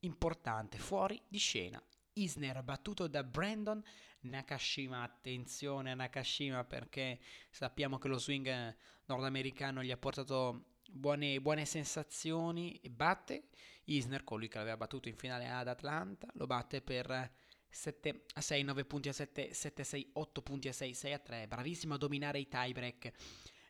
importante, 0.00 0.78
fuori 0.78 1.20
di 1.26 1.38
scena. 1.38 1.82
Isner 2.12 2.62
battuto 2.62 3.08
da 3.08 3.22
Brandon 3.22 3.82
Nakashima, 4.20 5.02
attenzione 5.02 5.90
a 5.90 5.94
Nakashima 5.94 6.64
perché 6.64 7.20
sappiamo 7.50 7.98
che 7.98 8.08
lo 8.08 8.18
swing 8.18 8.74
nordamericano 9.06 9.82
gli 9.82 9.90
ha 9.90 9.96
portato 9.98 10.75
buone, 10.90 11.40
buone 11.40 11.64
sensazioni 11.64 12.78
e 12.82 12.90
batte 12.90 13.48
Isner, 13.84 14.24
colui 14.24 14.48
che 14.48 14.58
l'aveva 14.58 14.76
battuto 14.76 15.08
in 15.08 15.16
finale 15.16 15.48
ad 15.48 15.68
Atlanta, 15.68 16.28
lo 16.34 16.46
batte 16.46 16.80
per 16.80 17.30
7 17.68 18.24
a 18.34 18.40
6, 18.40 18.62
9 18.62 18.84
punti 18.84 19.08
a 19.08 19.12
7, 19.12 19.52
7 19.52 19.82
a 19.82 19.84
6, 19.84 20.10
8 20.14 20.42
punti 20.42 20.68
a 20.68 20.72
6, 20.72 20.94
6 20.94 21.12
a 21.12 21.18
3, 21.18 21.46
bravissimo 21.46 21.94
a 21.94 21.98
dominare 21.98 22.38
i 22.38 22.48
tie 22.48 22.72
break. 22.72 23.12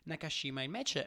Nakashima, 0.03 0.63
il 0.63 0.69
match 0.69 0.97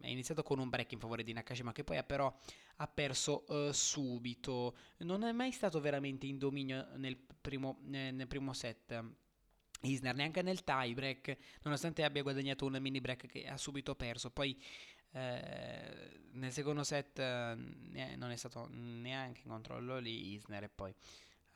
è 0.00 0.08
iniziato 0.08 0.42
con 0.42 0.58
un 0.58 0.68
break 0.68 0.92
in 0.92 0.98
favore 0.98 1.22
di 1.22 1.32
Nakashima 1.32 1.72
che 1.72 1.84
poi 1.84 1.98
ha 1.98 2.02
però 2.02 2.34
ha 2.78 2.88
perso 2.88 3.44
uh, 3.48 3.70
subito, 3.72 4.76
non 4.98 5.22
è 5.24 5.32
mai 5.32 5.52
stato 5.52 5.80
veramente 5.80 6.26
in 6.26 6.38
dominio 6.38 6.88
nel 6.96 7.16
primo, 7.40 7.78
eh, 7.92 8.10
nel 8.10 8.26
primo 8.26 8.52
set. 8.52 9.02
Isner 9.82 10.14
neanche 10.14 10.40
nel 10.42 10.64
tie 10.64 10.94
break, 10.94 11.36
nonostante 11.62 12.02
abbia 12.02 12.22
guadagnato 12.22 12.64
un 12.64 12.78
mini 12.80 13.00
break 13.00 13.26
che 13.26 13.46
ha 13.46 13.58
subito 13.58 13.94
perso. 13.94 14.30
Poi 14.30 14.58
eh, 15.12 16.20
nel 16.32 16.52
secondo 16.52 16.84
set 16.84 17.18
eh, 17.18 17.56
non 18.16 18.30
è 18.30 18.36
stato 18.36 18.68
neanche 18.70 19.42
in 19.44 19.50
controllo 19.50 19.98
lì 19.98 20.32
Isner 20.34 20.64
e 20.64 20.68
poi 20.68 20.94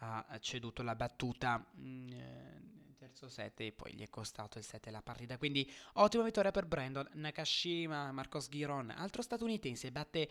ha 0.03 0.39
ceduto 0.41 0.83
la 0.83 0.95
battuta 0.95 1.63
mm, 1.77 2.13
eh, 2.13 2.61
nel 2.85 2.95
terzo 2.97 3.29
set 3.29 3.61
e 3.61 3.73
poi 3.73 3.93
gli 3.93 4.03
è 4.03 4.09
costato 4.09 4.59
il 4.59 4.65
set 4.65 4.87
e 4.87 4.91
la 4.91 5.03
partita. 5.03 5.37
Quindi 5.37 5.71
ottima 5.95 6.25
vittoria 6.25 6.51
per 6.51 6.67
Brandon 6.67 7.09
Nakashima, 7.15 8.11
Marcos 8.13 8.49
Giron, 8.49 8.91
altro 8.91 9.21
statunitense, 9.23 9.93
batte 9.93 10.31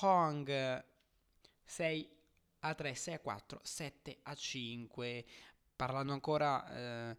Hong 0.00 0.84
6 1.64 2.16
a 2.60 2.74
3, 2.74 2.94
6 2.94 3.14
a 3.14 3.20
4, 3.20 3.60
7 3.62 4.18
a 4.22 4.34
5. 4.34 5.24
Parlando 5.78 6.12
ancora 6.12 6.74
eh, 6.74 7.16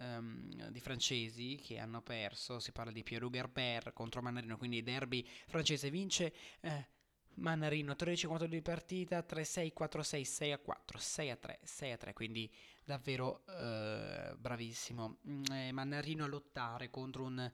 um, 0.00 0.70
di 0.70 0.80
francesi 0.80 1.60
che 1.62 1.78
hanno 1.78 2.00
perso, 2.00 2.58
si 2.58 2.72
parla 2.72 2.90
di 2.90 3.02
Pierre 3.02 3.28
Gerber 3.28 3.92
contro 3.92 4.22
Mannarino, 4.22 4.56
quindi 4.56 4.82
derby 4.82 5.22
francese 5.46 5.90
vince 5.90 6.32
eh, 6.62 6.88
Mannarino 7.34 7.92
13-4 7.92 8.46
di 8.46 8.62
partita, 8.62 9.18
3-6, 9.18 9.72
4-6, 9.78 10.22
6-4, 10.22 10.96
6-3, 10.96 11.58
6-3, 11.66 12.12
quindi 12.14 12.50
davvero 12.82 13.44
eh, 13.46 14.34
bravissimo. 14.38 15.18
Mm, 15.28 15.42
eh, 15.52 15.72
Mannarino 15.72 16.24
a 16.24 16.28
lottare 16.28 16.88
contro 16.88 17.24
un 17.24 17.52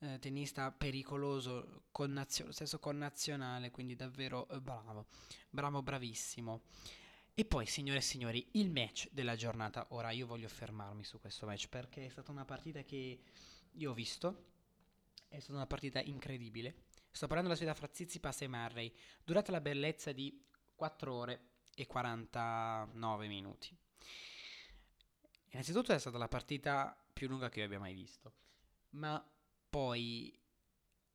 eh, 0.00 0.18
tennista 0.18 0.70
pericoloso, 0.72 1.84
connazio- 1.90 2.52
stesso 2.52 2.78
connazionale, 2.78 3.70
quindi 3.70 3.96
davvero 3.96 4.46
eh, 4.50 4.60
bravo, 4.60 5.06
bravo, 5.48 5.82
bravissimo. 5.82 6.60
E 7.38 7.44
poi, 7.44 7.66
signore 7.66 7.98
e 7.98 8.00
signori, 8.00 8.48
il 8.52 8.70
match 8.70 9.10
della 9.12 9.36
giornata. 9.36 9.88
Ora 9.90 10.10
io 10.10 10.26
voglio 10.26 10.48
fermarmi 10.48 11.04
su 11.04 11.20
questo 11.20 11.44
match 11.44 11.68
perché 11.68 12.06
è 12.06 12.08
stata 12.08 12.30
una 12.30 12.46
partita 12.46 12.82
che 12.82 13.20
io 13.72 13.90
ho 13.90 13.92
visto. 13.92 14.44
È 15.28 15.38
stata 15.38 15.52
una 15.52 15.66
partita 15.66 16.00
incredibile. 16.00 16.84
Sto 17.10 17.26
parlando 17.26 17.52
della 17.52 17.60
sfida 17.60 17.74
fra 17.74 17.90
Zizipas 17.92 18.40
e 18.40 18.48
Murray, 18.48 18.90
durata 19.22 19.52
la 19.52 19.60
bellezza 19.60 20.12
di 20.12 20.42
4 20.74 21.12
ore 21.12 21.48
e 21.74 21.86
49 21.86 23.28
minuti. 23.28 23.76
Innanzitutto 25.50 25.92
è 25.92 25.98
stata 25.98 26.16
la 26.16 26.28
partita 26.28 26.96
più 27.12 27.28
lunga 27.28 27.50
che 27.50 27.58
io 27.58 27.66
abbia 27.66 27.78
mai 27.78 27.92
visto, 27.92 28.32
ma 28.92 29.22
poi 29.68 30.34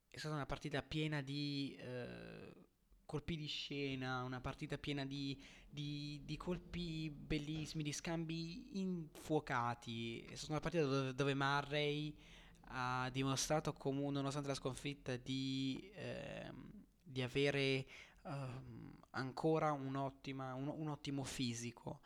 è 0.07 0.17
stata 0.19 0.35
una 0.35 0.45
partita 0.45 0.83
piena 0.83 1.21
di 1.21 1.75
eh, 1.79 2.69
colpi 3.11 3.35
di 3.35 3.47
scena, 3.47 4.23
una 4.23 4.39
partita 4.39 4.77
piena 4.77 5.03
di, 5.03 5.37
di, 5.69 6.21
di, 6.23 6.37
colpi 6.37 7.09
bellissimi, 7.09 7.83
di 7.83 7.91
scambi 7.91 8.79
infuocati. 8.79 10.21
È 10.21 10.35
stata 10.35 10.53
una 10.53 10.61
partita 10.61 10.85
dove, 10.85 11.13
dove 11.13 11.33
Murray 11.33 12.15
ha 12.69 13.09
dimostrato 13.11 13.73
comunque, 13.73 14.13
nonostante 14.13 14.47
la 14.47 14.53
sconfitta, 14.53 15.17
di, 15.17 15.91
ehm, 15.93 16.85
di 17.03 17.21
avere 17.21 17.85
ehm, 18.23 18.97
ancora 19.09 19.73
un, 19.73 19.93
un 19.93 20.87
ottimo 20.87 21.25
fisico. 21.25 22.03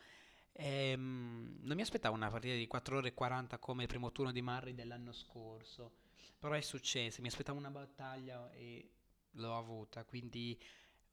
Ehm, 0.53 1.59
non 1.61 1.75
mi 1.75 1.83
aspettavo 1.83 2.15
una 2.15 2.31
partita 2.31 2.55
di 2.55 2.65
4 2.65 2.97
ore 2.97 3.09
e 3.09 3.13
40 3.13 3.59
come 3.59 3.83
il 3.83 3.89
primo 3.89 4.11
turno 4.11 4.31
di 4.31 4.41
Murray 4.41 4.73
dell'anno 4.73 5.11
scorso, 5.11 5.97
però 6.39 6.55
è 6.55 6.61
successo, 6.61 7.21
mi 7.21 7.27
aspettavo 7.27 7.59
una 7.59 7.69
battaglia 7.69 8.51
e 8.53 8.89
l'ho 9.33 9.55
avuta, 9.55 10.03
quindi 10.03 10.59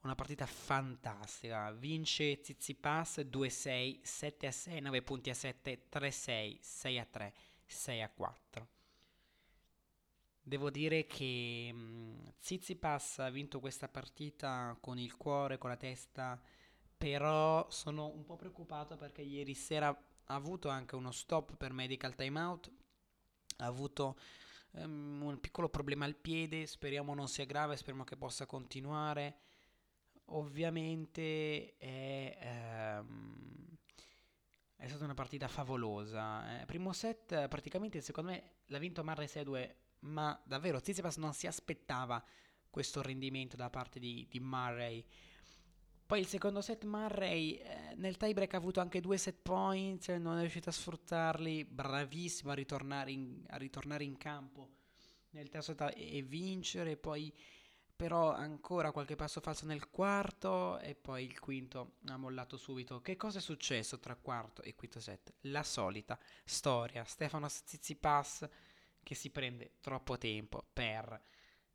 una 0.02 0.14
partita 0.14 0.46
fantastica. 0.46 1.70
Vince 1.72 2.40
Zizipas 2.42 3.18
2-6, 3.18 4.00
7-6, 4.02 4.80
9 4.80 5.02
punti 5.02 5.30
a 5.30 5.34
7, 5.34 5.86
3-6, 5.90 6.58
6-3, 6.60 7.32
6-4. 7.68 8.66
Devo 10.44 10.70
dire 10.70 11.06
che 11.06 11.70
um, 11.72 12.32
Zizipas 12.38 13.20
ha 13.20 13.30
vinto 13.30 13.60
questa 13.60 13.88
partita 13.88 14.76
con 14.80 14.98
il 14.98 15.16
cuore, 15.16 15.56
con 15.56 15.70
la 15.70 15.76
testa, 15.76 16.40
però 16.96 17.70
sono 17.70 18.08
un 18.08 18.24
po' 18.24 18.36
preoccupato 18.36 18.96
perché 18.96 19.22
ieri 19.22 19.54
sera 19.54 19.88
ha 19.88 20.34
avuto 20.34 20.68
anche 20.68 20.96
uno 20.96 21.12
stop 21.12 21.56
per 21.56 21.72
medical 21.72 22.16
timeout, 22.16 22.72
ha 23.58 23.66
avuto 23.66 24.18
um, 24.72 25.22
un 25.22 25.38
piccolo 25.38 25.68
problema 25.68 26.06
al 26.06 26.16
piede, 26.16 26.66
speriamo 26.66 27.14
non 27.14 27.28
sia 27.28 27.44
grave, 27.44 27.76
speriamo 27.76 28.02
che 28.02 28.16
possa 28.16 28.44
continuare 28.44 29.50
ovviamente 30.26 31.76
è, 31.76 32.38
ehm, 32.40 33.78
è 34.76 34.88
stata 34.88 35.04
una 35.04 35.14
partita 35.14 35.48
favolosa. 35.48 36.60
Eh, 36.60 36.66
primo 36.66 36.92
set, 36.92 37.48
praticamente, 37.48 38.00
secondo 38.00 38.30
me, 38.30 38.50
l'ha 38.66 38.78
vinto 38.78 39.04
Murray 39.04 39.26
6-2, 39.26 39.74
ma 40.00 40.40
davvero 40.44 40.80
Tsitsipas 40.80 41.16
non 41.16 41.32
si 41.34 41.46
aspettava 41.46 42.22
questo 42.70 43.02
rendimento 43.02 43.56
da 43.56 43.70
parte 43.70 44.00
di, 44.00 44.26
di 44.28 44.40
Murray. 44.40 45.04
Poi 46.04 46.20
il 46.20 46.26
secondo 46.26 46.60
set 46.60 46.84
Murray 46.84 47.54
eh, 47.54 47.94
nel 47.96 48.16
tiebreak 48.16 48.54
ha 48.54 48.56
avuto 48.56 48.80
anche 48.80 49.00
due 49.00 49.16
set 49.16 49.38
points, 49.40 50.08
non 50.08 50.36
è 50.36 50.40
riuscito 50.40 50.68
a 50.68 50.72
sfruttarli, 50.72 51.64
bravissimo 51.64 52.50
a 52.50 52.54
ritornare 52.54 53.12
in, 53.12 53.44
a 53.48 53.56
ritornare 53.56 54.04
in 54.04 54.16
campo 54.16 54.70
nel 55.30 55.48
terzo 55.48 55.74
set 55.74 55.94
e 55.94 56.22
vincere, 56.22 56.96
poi 56.96 57.32
però 58.02 58.32
ancora 58.32 58.90
qualche 58.90 59.14
passo 59.14 59.40
falso 59.40 59.64
nel 59.64 59.88
quarto 59.88 60.80
e 60.80 60.96
poi 60.96 61.24
il 61.24 61.38
quinto 61.38 61.98
ha 62.08 62.16
mollato 62.16 62.56
subito. 62.56 63.00
Che 63.00 63.16
cosa 63.16 63.38
è 63.38 63.40
successo 63.40 64.00
tra 64.00 64.16
quarto 64.16 64.60
e 64.62 64.74
quinto 64.74 64.98
set? 64.98 65.34
La 65.42 65.62
solita 65.62 66.18
storia, 66.44 67.04
Stefano 67.04 67.46
Tsitsipas 67.46 68.48
che 69.04 69.14
si 69.14 69.30
prende 69.30 69.74
troppo 69.80 70.18
tempo 70.18 70.66
per 70.72 71.22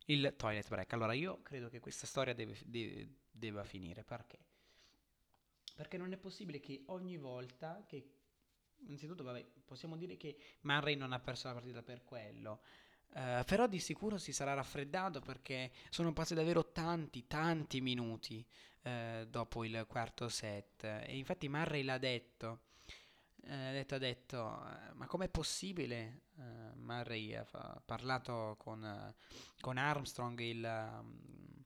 il 0.04 0.34
toilet 0.36 0.68
break. 0.68 0.92
Allora 0.92 1.14
io 1.14 1.40
credo 1.40 1.70
che 1.70 1.80
questa 1.80 2.06
storia 2.06 2.34
deve, 2.34 2.58
deve, 2.62 3.08
debba 3.30 3.64
finire, 3.64 4.04
perché? 4.04 4.38
Perché 5.74 5.96
non 5.96 6.12
è 6.12 6.18
possibile 6.18 6.60
che 6.60 6.82
ogni 6.88 7.16
volta 7.16 7.84
che... 7.86 8.16
Innanzitutto, 8.80 9.24
vabbè, 9.24 9.46
possiamo 9.64 9.96
dire 9.96 10.18
che 10.18 10.36
Murray 10.60 10.94
non 10.94 11.12
ha 11.12 11.20
perso 11.20 11.46
la 11.48 11.54
partita 11.54 11.82
per 11.82 12.04
quello. 12.04 12.60
Uh, 13.10 13.42
però 13.44 13.66
di 13.66 13.80
sicuro 13.80 14.18
si 14.18 14.32
sarà 14.32 14.54
raffreddato 14.54 15.20
perché 15.20 15.72
sono 15.88 16.12
passati 16.12 16.34
davvero 16.34 16.70
tanti, 16.70 17.26
tanti 17.26 17.80
minuti 17.80 18.46
uh, 18.82 19.24
dopo 19.24 19.64
il 19.64 19.86
quarto 19.88 20.28
set. 20.28 20.84
E 20.84 21.16
infatti 21.16 21.48
Murray 21.48 21.82
l'ha 21.82 21.98
detto. 21.98 22.60
Uh, 23.42 23.72
detto, 23.72 23.94
ha 23.94 23.98
detto 23.98 24.36
ma 24.94 25.06
com'è 25.06 25.28
possibile? 25.28 26.26
Murray 26.76 27.34
ha 27.34 27.44
fa- 27.44 27.82
parlato 27.84 28.54
con, 28.58 29.14
con 29.60 29.76
Armstrong, 29.76 30.38
il, 30.38 30.62
um, 30.64 31.64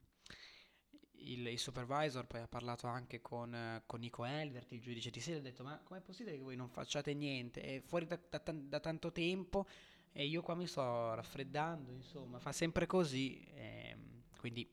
il, 1.17 1.47
il, 1.47 1.59
supervisor 1.59 2.25
poi 2.25 2.41
ha 2.41 2.47
parlato 2.47 2.87
anche 2.87 3.21
con, 3.21 3.81
con 3.85 3.99
Nico 3.99 4.25
Elvert, 4.25 4.71
il 4.71 4.81
giudice 4.81 5.11
di 5.11 5.19
sede, 5.19 5.37
ha 5.37 5.41
detto 5.41 5.63
ma 5.63 5.79
com'è 5.83 6.01
possibile 6.01 6.37
che 6.37 6.41
voi 6.41 6.55
non 6.55 6.69
facciate 6.69 7.13
niente? 7.13 7.61
È 7.61 7.81
fuori 7.81 8.07
da, 8.07 8.19
da, 8.29 8.41
da 8.43 8.79
tanto 8.79 9.11
tempo 9.11 9.67
e 10.13 10.25
io 10.25 10.41
qua 10.41 10.55
mi 10.55 10.67
sto 10.67 11.13
raffreddando, 11.15 11.91
insomma, 11.91 12.39
fa 12.39 12.51
sempre 12.51 12.85
così, 12.85 13.43
ehm, 13.55 14.23
quindi 14.37 14.69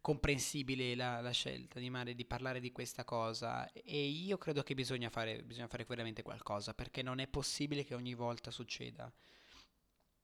comprensibile 0.00 0.94
la, 0.94 1.20
la, 1.20 1.30
scelta 1.30 1.78
di 1.78 1.90
Mare 1.90 2.14
di 2.14 2.24
parlare 2.24 2.60
di 2.60 2.72
questa 2.72 3.04
cosa 3.04 3.70
e 3.72 4.06
io 4.06 4.38
credo 4.38 4.62
che 4.62 4.74
bisogna 4.74 5.10
fare, 5.10 5.42
bisogna 5.42 5.66
fare 5.68 5.84
veramente 5.84 6.22
qualcosa 6.22 6.72
perché 6.74 7.02
non 7.02 7.18
è 7.18 7.26
possibile 7.26 7.84
che 7.84 7.94
ogni 7.94 8.14
volta 8.14 8.50
succeda, 8.50 9.12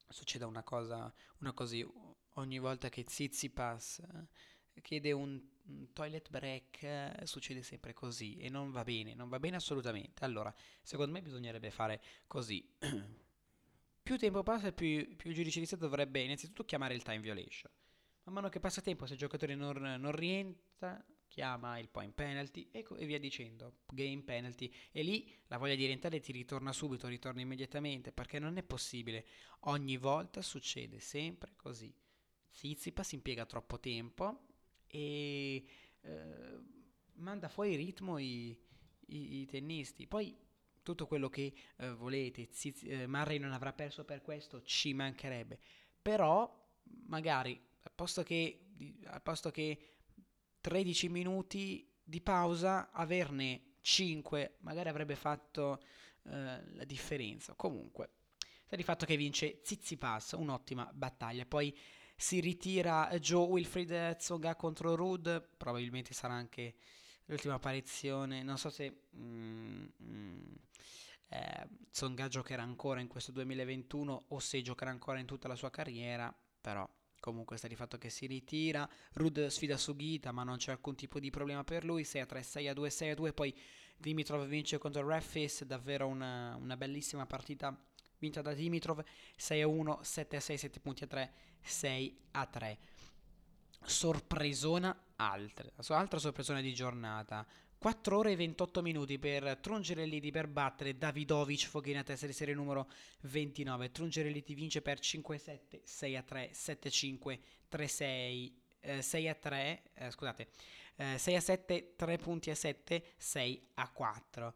succeda 0.08 0.46
una 0.46 0.62
cosa, 0.62 1.12
una 1.40 1.52
così, 1.52 1.86
ogni 2.34 2.58
volta 2.58 2.88
che 2.88 3.04
Zizipas 3.06 4.02
chiede 4.80 5.12
un, 5.12 5.40
toilet 5.92 6.28
break 6.28 7.26
succede 7.26 7.62
sempre 7.62 7.94
così 7.94 8.36
e 8.36 8.50
non 8.50 8.70
va 8.70 8.84
bene, 8.84 9.14
non 9.14 9.28
va 9.28 9.38
bene 9.38 9.56
assolutamente. 9.56 10.24
Allora, 10.24 10.54
secondo 10.82 11.12
me 11.12 11.22
bisognerebbe 11.22 11.70
fare 11.70 12.02
così. 12.26 12.66
più 14.04 14.18
tempo 14.18 14.42
passa, 14.42 14.70
più, 14.70 15.16
più 15.16 15.30
il 15.30 15.36
giudice 15.36 15.60
di 15.60 15.66
Stato 15.66 15.84
dovrebbe 15.84 16.20
innanzitutto 16.20 16.64
chiamare 16.64 16.94
il 16.94 17.02
time 17.02 17.20
violation. 17.20 17.72
Man 18.24 18.34
mano 18.34 18.48
che 18.50 18.60
passa 18.60 18.82
tempo, 18.82 19.06
se 19.06 19.14
il 19.14 19.18
giocatore 19.18 19.54
non, 19.54 19.76
non 19.76 20.12
rientra, 20.12 21.02
chiama 21.26 21.78
il 21.78 21.88
point 21.88 22.12
penalty 22.12 22.68
e, 22.70 22.86
e, 22.96 23.06
via 23.06 23.18
dicendo, 23.18 23.78
game 23.86 24.22
penalty. 24.22 24.70
E 24.92 25.02
lì 25.02 25.28
la 25.46 25.56
voglia 25.56 25.74
di 25.74 25.86
rientrare 25.86 26.20
ti 26.20 26.32
ritorna 26.32 26.72
subito, 26.72 27.08
ritorna 27.08 27.40
immediatamente, 27.40 28.12
perché 28.12 28.38
non 28.38 28.58
è 28.58 28.62
possibile. 28.62 29.26
Ogni 29.60 29.96
volta 29.96 30.42
succede 30.42 31.00
sempre 31.00 31.54
così. 31.56 31.92
Zizipas 32.50 33.12
impiega 33.12 33.46
troppo 33.46 33.80
tempo 33.80 34.46
e 34.86 35.64
eh, 36.02 36.60
manda 37.14 37.48
fuori 37.48 37.74
ritmo 37.74 38.18
i, 38.18 38.56
i, 39.06 39.40
i, 39.40 39.46
tennisti. 39.46 40.06
Poi 40.06 40.36
tutto 40.84 41.06
quello 41.06 41.28
che 41.28 41.52
eh, 41.78 41.90
volete, 41.94 42.48
Ziz, 42.52 42.82
eh, 42.84 43.08
Murray 43.08 43.38
non 43.38 43.52
avrà 43.52 43.72
perso 43.72 44.04
per 44.04 44.22
questo, 44.22 44.62
ci 44.62 44.94
mancherebbe. 44.94 45.58
Però 46.00 46.62
magari 47.06 47.60
al 47.82 47.92
posto 47.92 48.22
che, 48.22 48.66
al 49.06 49.22
posto 49.22 49.50
che 49.50 49.78
13 50.60 51.08
minuti 51.08 51.90
di 52.02 52.20
pausa, 52.20 52.90
averne 52.92 53.72
5 53.80 54.58
magari 54.60 54.88
avrebbe 54.88 55.16
fatto 55.16 55.82
eh, 56.24 56.74
la 56.74 56.84
differenza. 56.84 57.54
Comunque, 57.54 58.10
sta 58.64 58.76
di 58.76 58.82
fatto 58.82 59.06
che 59.06 59.16
vince 59.16 59.60
Zizipas, 59.62 60.32
un'ottima 60.32 60.90
battaglia. 60.92 61.46
Poi 61.46 61.76
si 62.16 62.40
ritira 62.40 63.08
Joe 63.18 63.46
Wilfried 63.46 64.16
Zoga 64.18 64.54
contro 64.54 64.94
Rude, 64.94 65.40
probabilmente 65.40 66.14
sarà 66.14 66.34
anche 66.34 66.74
l'ultima 67.26 67.54
apparizione, 67.54 68.42
non 68.42 68.58
so 68.58 68.70
se 68.70 69.02
mm, 69.16 69.84
mm, 70.02 70.52
eh, 71.28 72.28
giocherà 72.28 72.62
ancora 72.62 73.00
in 73.00 73.08
questo 73.08 73.32
2021 73.32 74.24
o 74.28 74.38
se 74.38 74.62
giocherà 74.62 74.90
ancora 74.90 75.18
in 75.18 75.26
tutta 75.26 75.48
la 75.48 75.56
sua 75.56 75.70
carriera, 75.70 76.34
però 76.60 76.88
comunque 77.20 77.56
sta 77.56 77.68
di 77.68 77.76
fatto 77.76 77.96
che 77.96 78.10
si 78.10 78.26
ritira, 78.26 78.88
Rude 79.14 79.48
sfida 79.48 79.76
Sugita 79.76 80.30
ma 80.32 80.44
non 80.44 80.58
c'è 80.58 80.72
alcun 80.72 80.94
tipo 80.94 81.18
di 81.18 81.30
problema 81.30 81.64
per 81.64 81.84
lui, 81.84 82.04
6 82.04 82.20
a 82.20 82.26
3, 82.26 82.42
6 82.42 82.68
a 82.68 82.72
2, 82.74 82.90
6 82.90 83.10
a 83.10 83.14
2, 83.14 83.32
poi 83.32 83.54
Dimitrov 83.96 84.46
vince 84.46 84.78
contro 84.78 85.06
Refis, 85.06 85.64
davvero 85.64 86.06
una, 86.06 86.56
una 86.56 86.76
bellissima 86.76 87.26
partita 87.26 87.76
vinta 88.18 88.42
da 88.42 88.54
Dimitrov. 88.54 89.02
6 89.36 89.62
a 89.62 89.66
1, 89.66 89.98
7 90.02 90.36
a 90.36 90.40
6, 90.40 90.58
7 90.58 90.80
punti 90.80 91.04
a 91.04 91.06
3, 91.06 91.32
6 91.60 92.18
a 92.32 92.46
3. 92.46 92.78
Sorpresona 93.86 94.96
altra, 95.16 95.70
altra 95.88 96.18
sorpresona 96.18 96.60
di 96.60 96.74
giornata. 96.74 97.46
4 97.84 98.16
ore 98.16 98.32
e 98.32 98.36
28 98.36 98.80
minuti 98.80 99.18
per 99.18 99.58
Trungerelliti 99.58 100.30
per 100.30 100.48
battere 100.48 100.96
Davidovic 100.96 101.66
Foghina 101.66 102.02
testa 102.02 102.24
di 102.24 102.32
serie 102.32 102.54
numero 102.54 102.88
29. 103.22 103.90
Trungerelliti 103.90 104.54
vince 104.54 104.80
per 104.80 105.00
5-7, 105.00 105.82
6-3, 105.84 106.50
7-5, 106.50 107.38
3-6, 107.70 108.52
eh, 108.80 109.02
6-3, 109.02 109.82
eh, 109.92 110.10
scusate, 110.10 110.48
eh, 110.96 111.18
6-7, 111.18 111.94
3 111.94 112.16
punti 112.16 112.48
a 112.48 112.54
7, 112.54 113.04
6-4. 113.18 114.54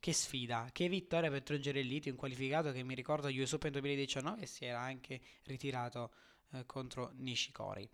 Che 0.00 0.12
sfida, 0.12 0.68
che 0.70 0.88
vittoria 0.88 1.30
per 1.30 1.42
Trungerelliti, 1.42 2.10
un 2.10 2.16
qualificato 2.16 2.70
che 2.70 2.82
mi 2.82 2.94
ricordo 2.94 3.28
US 3.28 3.52
Open 3.52 3.72
2019 3.72 4.42
e 4.42 4.46
si 4.46 4.66
era 4.66 4.80
anche 4.80 5.20
ritirato 5.44 6.12
eh, 6.52 6.66
contro 6.66 7.12
Nishikori. 7.14 7.88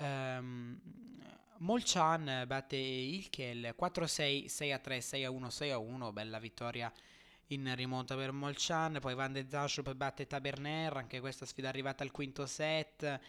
Um, 0.00 0.80
Molchan 1.58 2.44
batte 2.46 2.76
Ilkel 2.76 3.74
4-6, 3.78 4.46
6-3, 4.46 4.98
6-1, 4.98 5.46
6-1, 5.50 6.12
bella 6.12 6.38
vittoria 6.38 6.90
in 7.48 7.70
rimonta 7.74 8.16
per 8.16 8.32
Molchan, 8.32 8.98
poi 8.98 9.14
Van 9.14 9.32
de 9.32 9.46
Zaschup 9.46 9.92
batte 9.94 10.26
Taberner, 10.26 10.96
anche 10.96 11.20
questa 11.20 11.44
sfida 11.44 11.66
è 11.66 11.70
arrivata 11.70 12.02
al 12.02 12.12
quinto 12.12 12.46
set, 12.46 13.20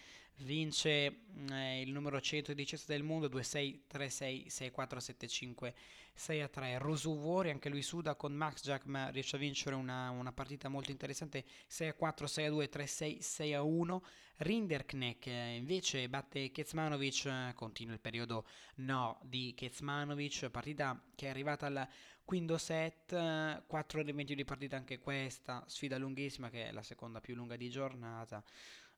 vince 0.43 1.23
eh, 1.51 1.81
il 1.81 1.91
numero 1.91 2.19
117 2.19 2.91
del 2.91 3.03
mondo 3.03 3.27
2-6, 3.27 3.81
3-6, 3.91 4.47
6-4, 4.47 4.97
7-5, 4.97 5.73
6 6.13 6.41
a 6.41 6.47
3. 6.47 6.77
Rosuvuori, 6.77 7.49
anche 7.49 7.69
lui 7.69 7.81
suda 7.81 8.15
con 8.15 8.33
Max 8.33 8.61
Jack, 8.63 8.85
ma 8.85 9.09
riesce 9.09 9.35
a 9.35 9.39
vincere 9.39 9.75
una, 9.75 10.09
una, 10.09 10.31
partita 10.31 10.69
molto 10.69 10.91
interessante 10.91 11.45
6 11.67 11.89
a 11.89 11.93
4, 11.93 12.27
6 12.27 12.45
a 12.45 12.49
2, 12.49 12.69
3 12.69 12.85
6, 12.85 13.21
6 13.21 13.53
a 13.53 13.61
1. 13.61 14.03
Rinderknecht 14.37 15.27
eh, 15.27 15.55
invece 15.55 16.09
batte 16.09 16.51
Kezmanovic, 16.51 17.25
eh, 17.25 17.53
continua 17.53 17.93
il 17.93 17.99
periodo 17.99 18.45
no 18.77 19.19
di 19.23 19.53
Kezmanovic, 19.55 20.49
partita 20.49 20.99
che 21.15 21.27
è 21.27 21.29
arrivata 21.29 21.67
al 21.67 21.87
quinto 22.23 22.57
set, 22.57 23.65
4 23.67 23.99
ore 23.99 24.09
e 24.09 24.13
20 24.13 24.35
di 24.35 24.45
partita 24.45 24.77
anche 24.77 24.99
questa, 24.99 25.63
sfida 25.67 25.97
lunghissima 25.97 26.49
che 26.49 26.69
è 26.69 26.71
la 26.71 26.81
seconda 26.81 27.19
più 27.19 27.35
lunga 27.35 27.55
di 27.55 27.69
giornata. 27.69 28.43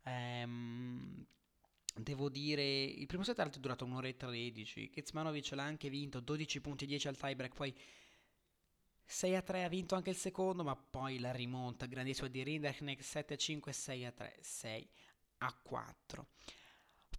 Ehm, 0.03 1.25
Devo 1.95 2.27
dire, 2.27 2.63
il 2.63 3.05
primo 3.05 3.23
set 3.23 3.39
è 3.39 3.59
durato 3.59 3.85
un'ora 3.85 4.07
e 4.07 4.17
13. 4.17 4.89
Ketsmanovic 4.89 5.51
l'ha 5.51 5.63
anche 5.63 5.89
vinto, 5.89 6.19
12 6.19 6.59
punti 6.59 6.87
10 6.87 7.07
al 7.07 7.17
tiebreak, 7.17 7.53
poi 7.53 7.73
6 9.05 9.35
a 9.35 9.41
3 9.43 9.63
ha 9.63 9.67
vinto 9.67 9.93
anche 9.93 10.09
il 10.09 10.15
secondo, 10.15 10.63
ma 10.63 10.75
poi 10.75 11.19
la 11.19 11.31
rimonta 11.31 11.85
grandissima 11.85 12.29
di 12.29 12.41
Rinderknecht 12.41 13.03
7 13.03 13.35
a 13.35 13.37
5, 13.37 13.71
6 13.71 14.05
a 14.05 14.11
3, 14.11 14.37
6 14.41 14.89
a 15.39 15.53
4. 15.61 16.27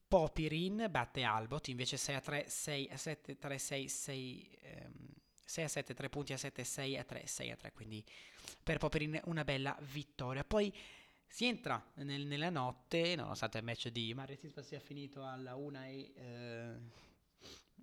Popirin 0.08 0.88
batte 0.90 1.22
Albot, 1.22 1.68
invece 1.68 1.96
6 1.96 2.14
a 2.16 2.20
3, 2.20 2.48
6 2.48 2.88
a 2.90 2.96
7, 2.96 3.38
3 3.38 3.58
6, 3.58 3.88
6, 3.88 4.58
ehm, 4.60 5.08
6 5.44 5.64
a 5.64 5.68
7, 5.68 5.94
3 5.94 6.08
punti 6.08 6.32
a 6.32 6.36
7, 6.36 6.64
6 6.64 6.98
a 6.98 7.04
3, 7.04 7.26
6 7.28 7.50
a 7.52 7.56
3, 7.56 7.72
quindi 7.72 8.04
per 8.60 8.78
Popirin 8.78 9.20
una 9.26 9.44
bella 9.44 9.76
vittoria. 9.82 10.42
Poi 10.42 10.72
si 11.26 11.46
entra 11.46 11.84
nel, 11.96 12.26
nella 12.26 12.50
notte, 12.50 13.14
nonostante 13.16 13.58
il 13.58 13.64
match 13.64 13.88
di 13.88 14.14
Mario 14.14 14.36
Sispa 14.36 14.62
sia 14.62 14.80
finito 14.80 15.26
alla 15.26 15.54
1 15.54 15.82
e, 15.84 16.12
eh, 16.16 16.74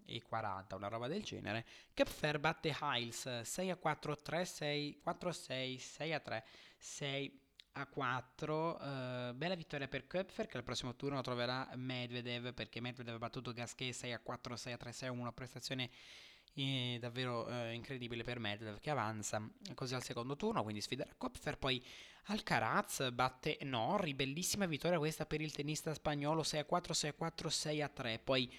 e 0.05 0.21
40, 0.21 0.75
una 0.75 0.87
roba 0.87 1.07
del 1.07 1.23
genere. 1.23 1.65
Kepfer 1.93 2.39
batte 2.39 2.75
Hiles 2.81 3.41
6 3.41 3.69
a 3.69 3.75
4, 3.75 4.17
3 4.17 4.45
6, 4.45 4.99
4 5.01 5.29
a 5.29 5.33
6, 5.33 5.77
6 5.77 6.13
a 6.13 6.19
3, 6.19 6.45
6 6.77 7.39
a 7.73 7.85
4. 7.85 8.77
Uh, 8.79 9.33
bella 9.33 9.55
vittoria 9.55 9.87
per 9.87 10.07
Köpfer 10.07 10.47
che 10.47 10.57
al 10.57 10.63
prossimo 10.63 10.95
turno 10.95 11.21
troverà 11.21 11.69
Medvedev 11.75 12.53
perché 12.53 12.81
Medvedev 12.81 13.15
ha 13.15 13.19
battuto 13.19 13.53
Gasquet 13.53 13.93
6 13.93 14.13
a 14.13 14.19
4, 14.19 14.55
6 14.55 14.73
a 14.73 14.77
3, 14.77 14.91
6 14.91 15.07
a 15.07 15.11
1, 15.11 15.33
prestazione 15.33 15.89
davvero 16.99 17.47
eh, 17.47 17.73
incredibile 17.73 18.23
per 18.23 18.39
Medvedev 18.39 18.79
che 18.79 18.89
avanza 18.89 19.41
così 19.73 19.95
al 19.95 20.03
secondo 20.03 20.35
turno, 20.35 20.63
quindi 20.63 20.81
sfiderà 20.81 21.09
Köpfer, 21.17 21.57
poi 21.57 21.83
Alcaraz 22.25 23.09
batte 23.11 23.57
Norri, 23.61 24.13
bellissima 24.13 24.65
vittoria 24.65 24.99
questa 24.99 25.25
per 25.25 25.41
il 25.41 25.51
tennista 25.51 25.93
spagnolo 25.93 26.43
6 26.43 26.59
a 26.59 26.65
4, 26.65 26.93
6 26.93 27.09
a 27.09 27.13
4, 27.13 27.49
6 27.49 27.81
a 27.81 27.87
3. 27.89 28.19
Poi 28.19 28.53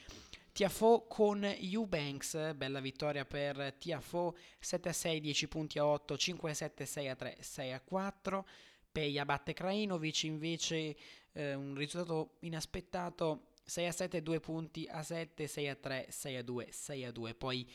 Tiafo 0.52 1.07
con 1.09 1.44
Eubanks, 1.44 2.55
bella 2.55 2.81
vittoria 2.81 3.24
per 3.24 3.74
Tiafo 3.78 4.37
7 4.59 4.88
a 4.88 4.92
6, 4.92 5.20
10 5.20 5.48
punti 5.48 5.78
a 5.78 5.87
8, 5.87 6.16
5 6.16 6.50
a 6.50 6.55
7, 6.55 6.87
6 6.87 7.09
a 7.09 7.14
3, 7.14 7.37
6 7.40 7.72
a 7.72 7.81
4. 7.81 8.46
Peja 8.90 9.24
batte 9.24 9.55
Krajinovic 9.55 10.24
invece 10.24 10.96
eh, 11.33 11.55
un 11.55 11.74
risultato 11.74 12.37
inaspettato 12.40 13.52
6 13.64 13.87
a 13.87 13.92
7, 13.92 14.22
2 14.22 14.40
punti 14.40 14.87
a 14.90 15.03
7, 15.03 15.46
6 15.46 15.68
a 15.68 15.75
3, 15.75 16.07
6 16.11 16.37
a 16.37 16.42
2, 16.42 16.68
6 16.70 17.05
a 17.05 17.12
2. 17.12 17.35
Poi 17.35 17.70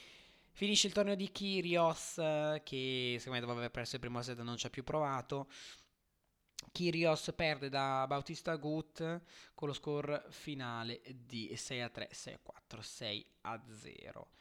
Finisce 0.57 0.87
il 0.87 0.93
torneo 0.93 1.13
di 1.13 1.31
Kyrios, 1.31 2.15
che 2.63 3.17
secondo 3.19 3.39
me 3.39 3.39
dopo 3.41 3.51
aver 3.51 3.69
perso 3.69 3.93
il 3.93 4.01
primo 4.01 4.23
set 4.23 4.39
non 4.39 4.57
ci 4.57 4.65
ha 4.65 4.71
più 4.71 4.83
provato. 4.83 5.51
Kyrios 6.71 7.31
perde 7.35 7.69
da 7.69 8.05
Bautista 8.07 8.55
Gut 8.55 9.21
con 9.53 9.67
lo 9.67 9.73
score 9.75 10.25
finale 10.29 11.03
di 11.13 11.55
6 11.55 11.81
a 11.81 11.89
3, 11.89 12.09
6 12.11 12.33
a 12.33 12.39
4, 12.41 12.81
6 12.81 13.31
a 13.41 13.63
0. 13.69 14.31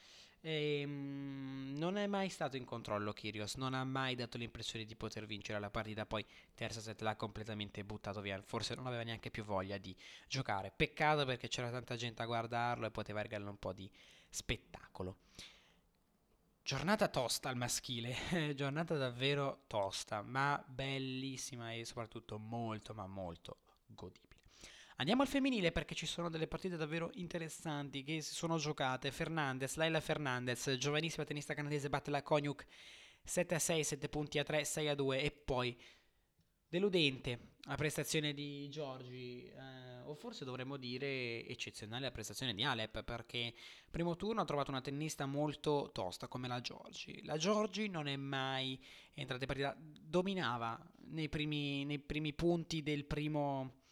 E, 0.48 0.84
mm, 0.86 1.76
non 1.76 1.96
è 1.96 2.06
mai 2.06 2.28
stato 2.28 2.56
in 2.56 2.64
controllo 2.64 3.12
Kyrgios, 3.12 3.56
non 3.56 3.74
ha 3.74 3.82
mai 3.82 4.14
dato 4.14 4.38
l'impressione 4.38 4.84
di 4.84 4.94
poter 4.94 5.26
vincere 5.26 5.58
la 5.58 5.70
partita, 5.70 6.06
poi 6.06 6.24
terza 6.54 6.80
set 6.80 7.00
l'ha 7.00 7.16
completamente 7.16 7.82
buttato 7.82 8.20
via, 8.20 8.40
forse 8.42 8.76
non 8.76 8.86
aveva 8.86 9.02
neanche 9.02 9.32
più 9.32 9.42
voglia 9.42 9.76
di 9.76 9.92
giocare. 10.28 10.70
Peccato 10.70 11.24
perché 11.24 11.48
c'era 11.48 11.68
tanta 11.68 11.96
gente 11.96 12.22
a 12.22 12.26
guardarlo 12.26 12.86
e 12.86 12.92
poteva 12.92 13.22
regalare 13.22 13.50
un 13.50 13.58
po' 13.58 13.72
di 13.72 13.90
spettacolo. 14.28 15.16
Giornata 16.62 17.08
tosta 17.08 17.48
al 17.48 17.56
maschile, 17.56 18.14
giornata 18.54 18.96
davvero 18.96 19.64
tosta, 19.66 20.22
ma 20.22 20.64
bellissima 20.64 21.72
e 21.72 21.84
soprattutto 21.84 22.38
molto 22.38 22.94
ma 22.94 23.08
molto 23.08 23.56
godibile. 23.86 24.25
Andiamo 24.98 25.20
al 25.20 25.28
femminile 25.28 25.72
perché 25.72 25.94
ci 25.94 26.06
sono 26.06 26.30
delle 26.30 26.46
partite 26.46 26.78
davvero 26.78 27.10
interessanti 27.14 28.02
che 28.02 28.22
si 28.22 28.32
sono 28.32 28.56
giocate. 28.56 29.12
Fernandez, 29.12 29.74
Laila 29.76 30.00
Fernandez, 30.00 30.74
giovanissima 30.78 31.26
tennista 31.26 31.52
canadese, 31.52 31.90
batte 31.90 32.10
la 32.10 32.22
Konyuk 32.22 32.64
7 33.22 33.54
a 33.54 33.58
6, 33.58 33.84
7 33.84 34.08
punti 34.08 34.38
a 34.38 34.44
3, 34.44 34.64
6 34.64 34.88
a 34.88 34.94
2 34.94 35.20
e 35.20 35.30
poi 35.32 35.78
deludente 36.66 37.56
la 37.66 37.74
prestazione 37.74 38.32
di 38.32 38.70
Giorgi, 38.70 39.44
eh, 39.44 40.00
o 40.04 40.14
forse 40.14 40.46
dovremmo 40.46 40.78
dire 40.78 41.44
eccezionale 41.46 42.06
la 42.06 42.10
prestazione 42.10 42.54
di 42.54 42.62
Alep, 42.64 43.02
perché 43.02 43.52
primo 43.90 44.16
turno 44.16 44.40
ha 44.40 44.46
trovato 44.46 44.70
una 44.70 44.80
tennista 44.80 45.26
molto 45.26 45.90
tosta 45.92 46.26
come 46.26 46.48
la 46.48 46.62
Giorgi. 46.62 47.22
La 47.24 47.36
Giorgi 47.36 47.88
non 47.88 48.08
è 48.08 48.16
mai 48.16 48.82
entrata 49.12 49.42
in 49.42 49.48
partita, 49.48 49.76
dominava 49.78 50.80
nei 51.08 51.28
primi, 51.28 51.84
nei 51.84 51.98
primi 51.98 52.32
punti 52.32 52.82
del 52.82 53.04
primo 53.04 53.84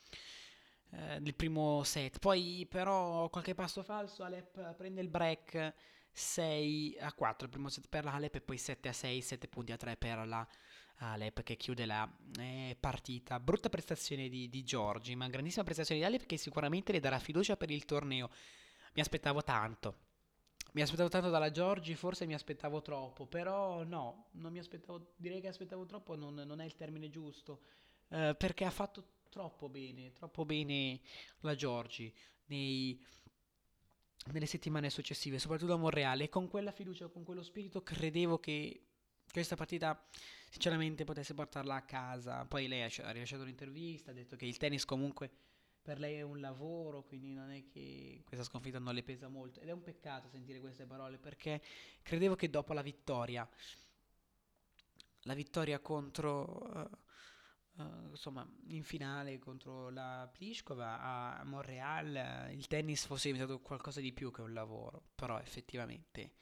eh, 0.97 1.21
del 1.21 1.35
primo 1.35 1.83
set. 1.85 2.19
Poi 2.19 2.67
però 2.69 3.29
qualche 3.31 3.55
passo 3.55 3.83
falso, 3.83 4.23
Alep 4.23 4.75
prende 4.75 5.01
il 5.01 5.09
break 5.09 5.75
6 6.13 6.99
a 7.01 7.13
4, 7.13 7.47
il 7.47 7.53
primo 7.53 7.69
set 7.69 7.89
per 7.89 8.05
l'Alep 8.05 8.37
e 8.37 8.41
poi 8.41 8.57
7 8.57 8.89
a 8.89 8.93
6, 8.93 9.21
7 9.21 9.49
punti 9.49 9.73
a 9.73 9.77
3 9.77 9.97
per 9.97 10.27
la 10.27 10.47
Alep 10.99 11.43
che 11.43 11.57
chiude 11.57 11.87
la 11.87 12.09
eh, 12.39 12.77
partita. 12.79 13.41
Brutta 13.41 13.69
prestazione 13.69 14.29
di, 14.29 14.49
di 14.49 14.63
Giorgi, 14.63 15.17
ma 15.17 15.29
grandissima 15.29 15.65
prestazione 15.65 16.01
di 16.01 16.07
Alep 16.07 16.27
che 16.27 16.37
sicuramente 16.37 16.93
le 16.93 17.01
darà 17.01 17.19
fiducia 17.19 17.57
per 17.57 17.71
il 17.71 17.85
torneo. 17.85 18.31
Mi 18.95 19.01
aspettavo 19.01 19.43
tanto. 19.43 20.13
Mi 20.75 20.83
aspettavo 20.83 21.09
tanto 21.09 21.31
dalla 21.31 21.51
Giorgi, 21.51 21.95
forse 21.95 22.27
mi 22.27 22.35
aspettavo 22.35 22.83
troppo, 22.83 23.27
però 23.27 23.85
no, 23.85 24.29
non 24.33 24.53
mi 24.53 24.59
aspettavo, 24.59 25.15
direi 25.17 25.41
che 25.41 25.49
aspettavo 25.49 25.87
troppo 25.87 26.17
non, 26.17 26.35
non 26.35 26.61
è 26.61 26.65
il 26.65 26.75
termine 26.75 27.11
giusto, 27.11 27.61
eh, 28.09 28.35
perché 28.37 28.65
ha 28.65 28.71
fatto 28.71 29.14
troppo 29.35 29.69
bene, 29.69 30.13
troppo 30.13 30.45
bene 30.45 31.01
la 31.41 31.57
Giorgi 31.57 32.15
nei, 32.47 32.97
nelle 34.31 34.47
settimane 34.47 34.91
successive, 34.91 35.41
soprattutto 35.41 35.73
a 35.73 35.77
Monreale. 35.77 36.25
E 36.25 36.29
con 36.29 36.47
quella 36.47 36.71
fiducia, 36.71 37.09
con 37.09 37.25
quello 37.25 37.43
spirito, 37.43 37.83
credevo 37.83 38.39
che 38.39 38.83
questa 39.29 39.57
partita 39.57 40.01
sinceramente 40.49 41.03
potesse 41.03 41.35
portarla 41.35 41.75
a 41.75 41.83
casa. 41.83 42.45
Poi 42.45 42.69
lei 42.69 42.83
ha 42.83 43.11
rilasciato 43.11 43.43
un'intervista, 43.43 44.13
ha 44.13 44.15
detto 44.15 44.37
che 44.37 44.47
il 44.47 44.57
tennis 44.57 44.85
comunque 44.85 45.29
per 45.83 45.99
lei 45.99 46.15
è 46.15 46.23
un 46.23 46.39
lavoro, 46.39 47.03
quindi 47.03 47.33
non 47.33 47.51
è 47.51 47.67
che 47.67 48.23
questa 48.25 48.45
sconfitta 48.45 48.79
non 48.79 48.95
le 48.95 49.03
pesa 49.03 49.27
molto. 49.27 49.59
Ed 49.59 49.69
è 49.69 49.73
un 49.73 49.83
peccato 49.83 50.29
sentire 50.29 50.61
queste 50.61 50.87
parole 50.87 51.19
perché 51.19 51.61
credevo 52.03 52.37
che 52.37 52.49
dopo 52.49 52.73
la 52.73 52.83
vittoria, 52.83 53.49
la 55.23 55.35
vittoria 55.35 55.81
contro... 55.81 56.71
Uh, 56.73 57.03
Uh, 57.77 58.11
insomma, 58.11 58.49
in 58.67 58.85
finale 58.85 59.39
contro 59.41 59.91
la 59.91 60.31
Pliskova 60.33 61.01
a 61.01 61.45
Montreal 61.45 62.53
il 62.53 62.69
tennis 62.69 63.05
fosse 63.05 63.33
diventato 63.33 63.61
qualcosa 63.61 64.01
di 64.01 64.13
più 64.13 64.31
che 64.31 64.43
un 64.43 64.53
lavoro, 64.53 65.03
però 65.17 65.41
effettivamente 65.41 66.35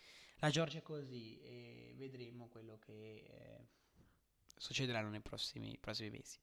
la 0.42 0.50
Georgia 0.50 0.78
è 0.78 0.82
così 0.82 1.40
e 1.40 1.94
vedremo 1.96 2.48
quello 2.48 2.78
che 2.78 2.92
eh, 2.92 3.66
succederà 4.56 5.00
nei 5.02 5.20
prossimi, 5.20 5.78
prossimi 5.78 6.10
mesi. 6.10 6.38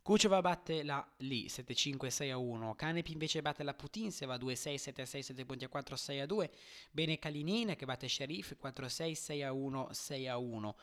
Kucheva 0.00 0.40
batte 0.40 0.82
la 0.82 1.06
Lee 1.18 1.46
7-5 1.46 2.08
6-1, 2.08 2.74
Canepi 2.74 3.12
invece 3.12 3.40
batte 3.40 3.62
la 3.62 3.72
Putinseva 3.72 4.36
2-6 4.36 4.74
7-6 4.74 5.20
7 5.20 5.44
punti 5.46 5.64
a 5.64 5.68
4 5.68 5.94
6-2, 5.94 6.50
bene 6.90 7.18
Kalinin 7.18 7.74
che 7.76 7.86
batte 7.86 8.08
Sharif 8.08 8.56
4-6 8.60 9.12
6-1 9.12 9.90
6-1. 9.92 10.74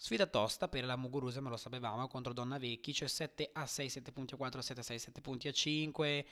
Sfida 0.00 0.26
tosta 0.26 0.68
per 0.68 0.84
la 0.84 0.94
Muguruza, 0.94 1.40
ma 1.40 1.50
lo 1.50 1.56
sapevamo, 1.56 2.06
contro 2.06 2.32
Donna 2.32 2.56
Vecchi, 2.56 2.94
cioè 2.94 3.08
7 3.08 3.50
a 3.52 3.66
6, 3.66 3.88
7 3.88 4.12
punti 4.12 4.34
a 4.34 4.36
4, 4.36 4.62
7 4.62 4.78
a 4.78 4.82
6, 4.84 4.98
7 5.00 5.20
punti 5.20 5.48
a 5.48 5.52
5. 5.52 6.26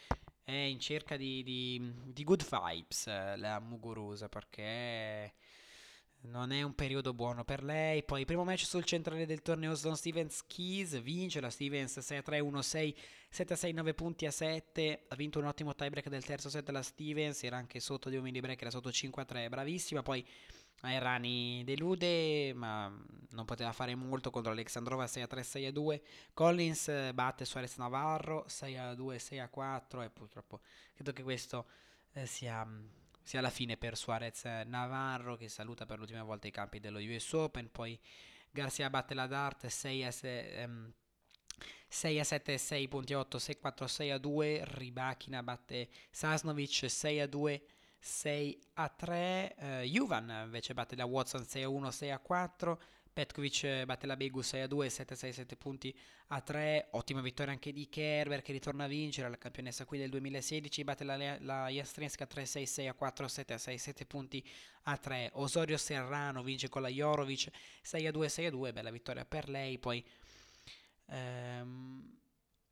È 0.44 0.52
in 0.52 0.79
cerca 0.79 1.16
di, 1.16 1.42
di, 1.42 1.92
di 2.05 2.22
good 2.22 2.46
vibes 2.48 3.09
eh, 3.09 3.37
la 3.37 3.59
Muguruza 3.59 4.29
perché 4.29 5.35
non 6.26 6.52
è 6.52 6.62
un 6.62 6.76
periodo 6.76 7.12
buono 7.12 7.44
per 7.44 7.64
lei. 7.64 8.05
Poi 8.05 8.24
primo 8.24 8.44
match 8.44 8.64
sul 8.64 8.85
centrale 8.85 9.26
del 9.26 9.42
torneo 9.42 9.74
Sloan 9.74 9.96
Stevens 9.96 10.46
Keys 10.46 11.00
vince 11.02 11.40
la 11.40 11.50
Stevens 11.50 11.98
6 11.98 12.18
a 12.18 12.22
3 12.22 12.38
1 12.38 12.62
6 12.62 12.96
7 13.31 13.52
a 13.52 13.57
6 13.57 13.72
9 13.72 13.94
punti 13.94 14.26
a 14.26 14.31
7. 14.31 15.07
Ha 15.09 15.16
vinto 15.16 15.40
un 15.40 15.46
ottimo 15.46 15.74
tiebreak 15.74 16.09
del 16.09 16.24
terzo 16.24 16.48
set 16.48 16.68
la 16.70 16.83
Stevens, 16.83 17.42
era 17.42 17.57
anche 17.57 17.81
sotto 17.81 18.09
di 18.09 18.16
un 18.16 18.22
mini 18.22 18.38
break, 18.38 18.61
era 18.61 18.70
sotto 18.70 18.92
5 18.92 19.22
a 19.22 19.24
3, 19.24 19.48
bravissima. 19.48 20.02
Poi 20.02 20.24
Airani 20.83 21.62
delude, 21.65 22.53
ma 22.55 22.93
non 23.31 23.45
poteva 23.45 23.73
fare 23.73 23.95
molto 23.95 24.31
contro 24.31 24.53
Alexandrova 24.53 25.07
6 25.07 25.23
a 25.23 25.27
3, 25.27 25.43
6 25.43 25.67
a 25.67 25.73
2. 25.73 26.03
Collins 26.33 27.12
batte 27.12 27.45
Suarez 27.45 27.77
Navarro 27.77 28.45
6 28.47 28.77
a 28.79 28.95
2, 28.95 29.19
6 29.19 29.39
a 29.39 29.49
4 29.49 30.03
e 30.03 30.11
purtroppo 30.11 30.61
credo 30.95 31.12
che 31.12 31.23
questo 31.23 31.67
eh, 32.12 32.27
sia, 32.27 32.67
sia, 33.23 33.41
la 33.41 33.51
fine 33.51 33.77
per 33.77 33.97
Suarez 33.97 34.45
Navarro 34.67 35.37
che 35.37 35.49
saluta 35.49 35.87
per 35.87 35.99
l'ultima 35.99 36.23
volta 36.23 36.47
i 36.47 36.51
campi 36.51 36.81
dello 36.81 36.99
US 36.99 37.33
Open. 37.33 37.71
Poi 37.71 37.99
Garcia 38.51 38.91
batte 38.91 39.15
la 39.15 39.27
Dart 39.27 39.67
6 39.67 40.05
a 40.05 40.11
6. 40.11 40.49
Ehm, 40.55 40.93
6 41.89 42.19
a 42.19 42.25
7, 42.25 42.59
6 42.59 42.89
punti 42.89 43.15
8, 43.15 43.39
6 43.39 43.55
a 43.55 43.59
4, 43.59 43.87
6 43.87 44.11
a 44.11 44.19
2. 44.19 44.65
Ribachina 44.65 45.43
batte 45.43 45.89
Sasnovic 46.11 46.91
6 46.91 47.21
a 47.21 47.27
2. 47.27 47.62
6 48.07 48.59
a 48.75 48.88
3. 48.88 49.57
Uh, 49.59 49.64
Juvan 49.83 50.42
invece 50.45 50.75
batte 50.75 50.95
la 50.95 51.05
Watson 51.05 51.45
6 51.45 51.64
a 51.64 51.69
1, 51.69 51.90
6 51.90 52.11
a 52.12 52.19
4. 52.21 52.81
Petkovic 53.12 53.85
batte 53.85 54.07
la 54.07 54.14
Begu 54.14 54.42
6 54.42 54.61
a 54.61 54.66
2, 54.69 54.88
7 54.88 55.14
a 55.14 55.16
6, 55.16 55.33
7 55.33 55.57
punti 55.57 55.99
a 56.29 56.40
3. 56.40 56.88
Ottima 56.92 57.21
vittoria 57.21 57.53
anche 57.53 57.73
di 57.73 57.88
Kerber 57.88 58.42
che 58.42 58.53
ritorna 58.53 58.85
a 58.85 58.87
vincere, 58.87 59.29
la 59.29 59.37
campionessa 59.37 59.85
qui 59.85 59.99
del 59.99 60.11
2016. 60.11 60.85
Batte 60.85 61.03
la, 61.03 61.37
la 61.40 61.69
Jastrinska 61.69 62.27
3 62.27 62.42
a 62.42 62.47
6, 62.47 62.66
6 62.66 62.87
a 62.87 62.95
4, 62.95 63.27
7 63.27 63.55
a 63.55 63.59
6, 63.59 63.79
7 63.79 64.07
punti 64.07 64.49
a 64.85 64.97
3. 64.97 65.31
Osorio 65.35 65.77
Serrano 65.77 66.45
vince 66.45 66.69
con 66.69 66.83
la 66.83 66.88
Jorovic 66.88 67.51
6 67.83 68.07
a 68.07 68.12
2, 68.12 68.29
6 68.29 68.47
a 68.47 68.51
2. 68.51 68.73
Bella 68.73 68.90
vittoria 68.90 69.25
per 69.25 69.49
lei. 69.49 69.79
Poi. 69.79 70.05
Um, 71.07 72.16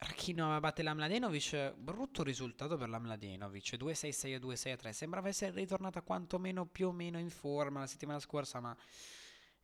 Rakhinova 0.07 0.61
batte 0.61 0.83
la 0.83 0.93
Mladenovic, 0.93 1.73
brutto 1.75 2.23
risultato 2.23 2.77
per 2.77 2.89
la 2.89 2.99
Mladenovic, 2.99 3.75
2-6-6 3.77 4.37
2-6-3, 4.37 4.91
sembrava 4.91 5.29
essere 5.29 5.53
ritornata 5.53 6.03
quantomeno 6.03 6.67
più 6.67 6.89
o 6.89 6.93
meno 6.93 7.19
in 7.19 7.31
forma 7.31 7.81
la 7.81 7.87
settimana 7.87 8.19
scorsa, 8.19 8.61
ma 8.61 8.77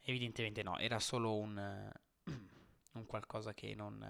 evidentemente 0.02 0.62
no, 0.62 0.78
era 0.78 0.98
solo 0.98 1.36
un, 1.36 1.92
un 2.94 3.06
qualcosa 3.06 3.52
che 3.52 3.74
non... 3.74 4.04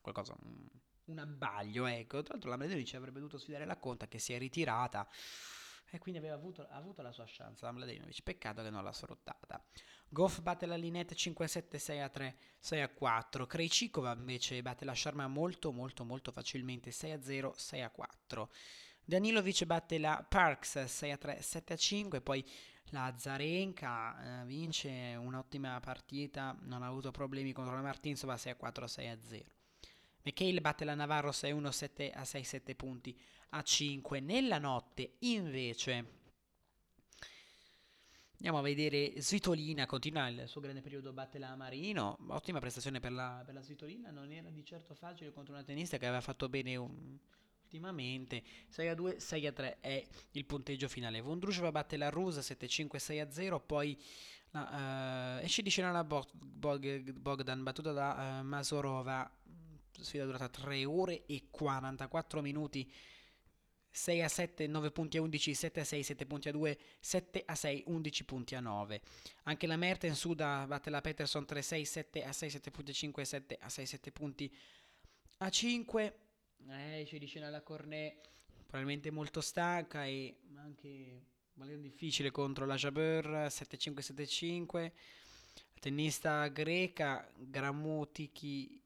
qualcosa, 0.00 0.34
un, 0.42 0.66
un 1.04 1.18
abbaglio, 1.18 1.86
ecco. 1.86 2.22
Tra 2.22 2.32
l'altro 2.32 2.50
la 2.50 2.56
Mladenovic 2.56 2.94
avrebbe 2.94 3.18
dovuto 3.18 3.38
sfidare 3.38 3.66
la 3.66 3.76
conta 3.76 4.08
che 4.08 4.18
si 4.18 4.32
è 4.32 4.38
ritirata 4.38 5.06
e 5.90 5.98
quindi 5.98 6.20
aveva 6.20 6.34
avuto, 6.34 6.66
avuto 6.70 7.02
la 7.02 7.12
sua 7.12 7.24
chance 7.26 7.64
la 7.64 7.72
Mladenovic, 7.72 8.22
peccato 8.22 8.62
che 8.62 8.70
non 8.70 8.82
l'ha 8.82 8.92
sfruttata. 8.92 9.62
Goff 10.08 10.40
batte 10.40 10.66
la 10.66 10.76
Linette 10.76 11.14
5-7, 11.14 11.76
6-3, 11.76 12.34
6-4. 12.62 13.46
Krejcikova 13.46 14.14
invece 14.14 14.62
batte 14.62 14.84
la 14.84 14.94
Sharma 14.94 15.26
molto 15.26 15.72
molto 15.72 16.04
molto 16.04 16.32
facilmente 16.32 16.90
6-0, 16.90 17.52
6-4. 17.56 18.48
Danilovic 19.04 19.64
batte 19.64 19.98
la 19.98 20.24
Parks 20.28 20.76
6-3, 20.76 21.38
7-5. 21.40 22.22
Poi 22.22 22.44
la 22.90 23.12
Zarenka 23.16 24.42
eh, 24.42 24.46
vince 24.46 25.16
un'ottima 25.18 25.78
partita, 25.80 26.56
non 26.62 26.82
ha 26.82 26.86
avuto 26.86 27.10
problemi 27.10 27.52
contro 27.52 27.74
la 27.74 27.82
Martinsova 27.82 28.34
6-4, 28.34 28.84
6-0. 28.84 29.55
McHale 30.26 30.60
batte 30.60 30.84
la 30.84 30.94
Navarro 30.94 31.30
6-1, 31.30 31.68
7 31.68 32.12
6, 32.20 32.44
7 32.44 32.74
punti 32.74 33.16
a 33.50 33.62
5. 33.62 34.18
Nella 34.18 34.58
notte 34.58 35.14
invece 35.20 36.24
Andiamo 38.38 38.58
a 38.58 38.62
vedere 38.62 39.14
Svitolina, 39.16 39.86
continua 39.86 40.28
il 40.28 40.42
suo 40.46 40.60
grande 40.60 40.82
periodo, 40.82 41.10
batte 41.14 41.38
la 41.38 41.56
Marino, 41.56 42.18
ottima 42.28 42.58
prestazione 42.58 43.00
per 43.00 43.10
la, 43.10 43.42
per 43.46 43.54
la 43.54 43.62
Svitolina, 43.62 44.10
non 44.10 44.30
era 44.30 44.50
di 44.50 44.62
certo 44.62 44.94
facile 44.94 45.32
contro 45.32 45.54
una 45.54 45.62
tennista 45.62 45.96
che 45.96 46.04
aveva 46.04 46.20
fatto 46.20 46.46
bene 46.50 46.76
un, 46.76 47.16
ultimamente, 47.62 48.42
6 48.68 48.88
a 48.88 48.94
2, 48.94 49.20
6 49.20 49.46
a 49.46 49.52
3 49.52 49.80
è 49.80 50.06
il 50.32 50.44
punteggio 50.44 50.86
finale. 50.86 51.22
Vondrusheva 51.22 51.72
batte 51.72 51.96
la 51.96 52.10
Rusa 52.10 52.40
7-5, 52.40 52.96
6 52.96 53.20
a 53.20 53.30
0, 53.30 53.60
poi 53.60 53.98
uh, 54.50 55.38
esce 55.40 55.62
di 55.62 55.70
scena 55.70 55.90
la 55.90 56.04
Bogdan 56.04 57.62
battuta 57.62 57.92
da 57.92 58.40
uh, 58.40 58.44
Masorova, 58.44 59.30
sfida 60.02 60.24
durata 60.24 60.48
3 60.48 60.84
ore 60.84 61.24
e 61.26 61.48
44 61.50 62.40
minuti 62.42 62.90
6 63.96 64.22
a 64.22 64.28
7, 64.28 64.66
9 64.66 64.90
punti 64.90 65.16
a 65.16 65.22
11, 65.22 65.54
7 65.54 65.80
a 65.80 65.84
6, 65.84 66.02
7 66.02 66.26
punti 66.26 66.48
a 66.48 66.52
2, 66.52 66.78
7 67.00 67.42
a 67.46 67.54
6, 67.54 67.84
11 67.86 68.24
punti 68.24 68.54
a 68.54 68.60
9. 68.60 69.00
Anche 69.44 69.66
la 69.66 69.76
Mertens 69.76 70.18
Suda 70.18 70.66
batte 70.66 70.90
la 70.90 71.00
Peterson 71.00 71.46
3 71.46 71.58
a 71.58 71.62
6, 71.62 71.84
7 71.84 72.24
a 72.24 72.32
6, 72.32 72.50
7 72.50 72.70
punti 72.70 72.90
a 72.90 72.94
5, 72.94 73.24
7 73.24 73.58
a 73.58 73.68
6, 73.70 73.86
7 73.86 74.12
punti 74.12 74.54
a 75.38 75.48
5. 75.48 76.18
Eh, 76.68 77.04
ci 77.06 77.18
dice 77.18 77.38
la 77.38 77.62
Cornet, 77.62 78.28
probabilmente 78.66 79.10
molto 79.10 79.40
stanca 79.40 80.04
e 80.04 80.40
anche 80.56 81.22
difficile 81.80 82.30
contro 82.30 82.66
la 82.66 82.74
Jabeur 82.74 83.46
7-5, 83.48 84.00
7-5. 84.00 84.92
Tennista 85.80 86.48
greca 86.48 87.30
Gramotiki 87.34 88.82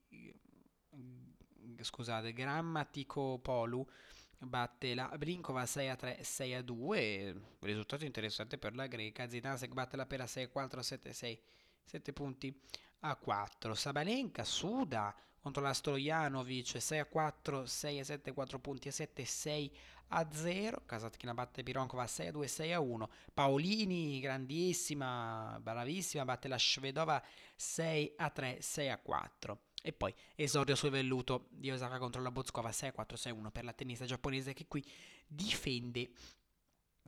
scusate, 1.84 2.32
Grammatico 2.32 3.38
Polu 3.38 3.86
batte 4.38 4.94
la 4.94 5.12
Brinkova 5.18 5.66
6 5.66 5.88
a 5.88 5.96
3, 5.96 6.18
6 6.22 6.54
a 6.54 6.62
2, 6.62 7.40
risultato 7.60 8.04
interessante 8.04 8.58
per 8.58 8.74
la 8.74 8.86
greca, 8.86 9.28
Zidansek 9.28 9.72
batte 9.72 9.96
la 9.96 10.06
Pera 10.06 10.26
6 10.26 10.44
a 10.44 10.48
4, 10.48 10.82
7 10.82 11.08
a 11.08 11.12
6, 11.12 11.42
7 11.84 12.12
punti 12.12 12.60
a 13.00 13.16
4, 13.16 13.74
Sabalenka 13.74 14.44
suda 14.44 15.14
contro 15.40 15.62
la 15.62 15.72
Stojanovic 15.72 16.80
6 16.80 16.98
a 16.98 17.06
4, 17.06 17.66
6 17.66 17.98
a 17.98 18.04
7, 18.04 18.32
4 18.32 18.58
punti 18.58 18.88
a 18.88 18.92
7, 18.92 19.24
6 19.24 19.76
a 20.12 20.28
0, 20.30 20.82
Kasatkina 20.86 21.34
batte 21.34 21.62
Pironkova 21.62 22.06
6 22.06 22.26
a 22.28 22.32
2, 22.32 22.46
6 22.46 22.72
a 22.72 22.80
1, 22.80 23.10
Paolini 23.32 24.20
grandissima, 24.20 25.58
bravissima, 25.62 26.24
batte 26.24 26.48
la 26.48 26.58
Svedova 26.58 27.22
6 27.56 28.14
a 28.16 28.30
3, 28.30 28.58
6 28.60 28.88
a 28.88 28.98
4. 28.98 29.58
E 29.82 29.92
poi 29.92 30.14
esordio 30.34 30.74
sul 30.74 30.90
velluto 30.90 31.46
di 31.50 31.70
Osaka 31.70 31.98
contro 31.98 32.20
la 32.20 32.30
Bozkova 32.30 32.70
6-4-6-1 32.70 33.50
per 33.50 33.64
la 33.64 33.72
tennista 33.72 34.04
giapponese 34.04 34.52
che 34.52 34.66
qui 34.66 34.84
difende, 35.26 36.10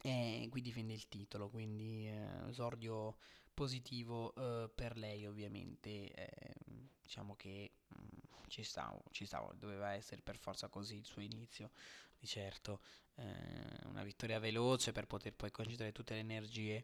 eh, 0.03 0.49
qui 0.51 0.61
difende 0.63 0.95
il 0.95 1.07
titolo, 1.09 1.51
quindi 1.51 2.09
eh, 2.09 2.49
esordio 2.49 3.17
positivo 3.53 4.35
eh, 4.35 4.71
per 4.75 4.97
lei 4.97 5.27
ovviamente. 5.27 6.13
Eh, 6.13 6.55
diciamo 7.03 7.37
che 7.37 7.73
mh, 7.89 7.95
mm, 8.01 8.19
ci 8.49 8.63
stavo, 8.63 9.03
ci 9.11 9.27
stavo, 9.27 9.53
doveva 9.55 9.93
essere 9.93 10.23
per 10.23 10.39
forza 10.39 10.69
così 10.69 10.97
il 10.97 11.05
suo 11.05 11.21
inizio, 11.21 11.73
di 12.19 12.27
certo. 12.27 12.81
Eh, 13.17 13.87
una 13.89 14.03
vittoria 14.03 14.39
veloce 14.39 14.93
per 14.93 15.07
poter 15.07 15.35
poi 15.35 15.51
concentrare 15.51 15.93
tutte 15.93 16.15
le 16.15 16.21
energie 16.21 16.83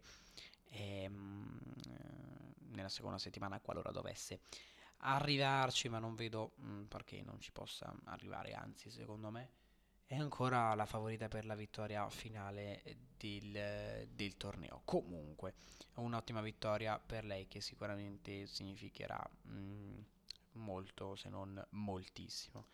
ehm, 0.65 1.59
eh, 1.87 2.55
nella 2.73 2.91
seconda 2.91 3.17
settimana 3.17 3.59
qualora 3.61 3.91
dovesse 3.91 4.41
arrivarci, 4.99 5.89
ma 5.89 5.99
non 5.99 6.15
vedo 6.15 6.53
mh, 6.57 6.71
mm, 6.71 6.85
perché 6.85 7.23
non 7.23 7.41
ci 7.41 7.53
possa 7.53 7.95
arrivare, 8.05 8.53
anzi 8.53 8.91
secondo 8.91 9.31
me 9.31 9.51
è 10.09 10.17
ancora 10.17 10.75
la 10.75 10.87
favorita 10.87 11.29
per 11.29 11.45
la 11.45 11.55
vittoria 11.55 12.09
finale 12.09 12.83
del, 13.19 14.09
del 14.11 14.37
torneo. 14.39 14.81
Comunque, 14.87 15.55
un'ottima 15.97 16.41
vittoria 16.41 16.99
per 16.99 17.27
lei 17.27 17.47
che 17.47 17.61
sicuramente 17.61 18.47
significherà 18.47 19.23
mh, 19.43 19.53
mm, 19.53 19.99
molto, 20.53 21.15
se 21.15 21.29
non 21.29 21.63
moltissimo. 21.71 22.67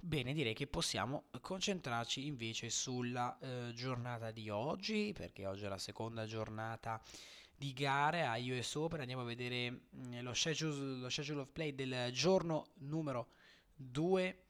Bene, 0.00 0.32
direi 0.32 0.54
che 0.54 0.66
possiamo 0.66 1.24
concentrarci 1.40 2.26
invece 2.26 2.70
sulla 2.70 3.38
eh, 3.38 3.72
giornata 3.74 4.30
di 4.30 4.48
oggi, 4.48 5.12
perché 5.14 5.46
oggi 5.46 5.64
è 5.64 5.68
la 5.68 5.78
seconda 5.78 6.26
giornata 6.26 7.02
di 7.64 7.72
gare 7.72 8.26
a 8.26 8.36
US 8.36 8.74
Open. 8.74 9.00
Andiamo 9.00 9.22
a 9.22 9.24
vedere 9.24 9.70
mm, 9.70 10.18
lo 10.20 10.34
schedule, 10.34 10.98
lo 10.98 11.08
schedule 11.08 11.40
of 11.40 11.50
play 11.50 11.74
del 11.74 12.10
giorno 12.12 12.72
numero 12.80 13.28
2. 13.74 14.42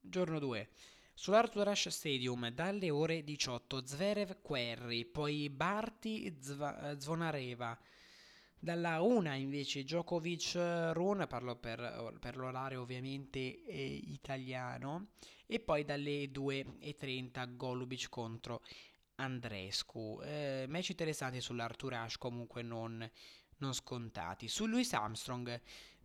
Giorno 0.00 0.38
2. 0.40 0.68
Sull'Arthur 1.14 1.76
Stadium 1.76 2.50
dalle 2.50 2.90
ore 2.90 3.22
18 3.22 3.86
Zverev 3.86 4.42
Querri, 4.42 5.04
poi 5.04 5.48
Barti 5.50 6.36
Zva- 6.40 6.96
Zvonareva. 6.98 7.78
Dalla 8.58 9.00
1 9.00 9.34
invece 9.34 9.84
Djokovic 9.84 10.54
Run, 10.92 11.26
parlo 11.28 11.54
per, 11.56 12.16
per 12.18 12.36
l'orario 12.36 12.82
ovviamente 12.82 13.62
eh, 13.64 14.00
italiano, 14.06 15.10
e 15.46 15.60
poi 15.60 15.84
dalle 15.84 16.24
2.30 16.24 17.54
Golubic 17.54 18.08
contro 18.08 18.62
Andrescu. 19.16 20.20
Eh, 20.22 20.66
match 20.68 20.90
interessanti 20.90 21.40
sull'Arthur 21.40 21.94
Ashe, 21.94 22.18
comunque 22.18 22.62
non, 22.62 23.08
non 23.58 23.72
scontati. 23.74 24.48
Su 24.48 24.66
Louis 24.66 24.92
Armstrong, 24.92 25.60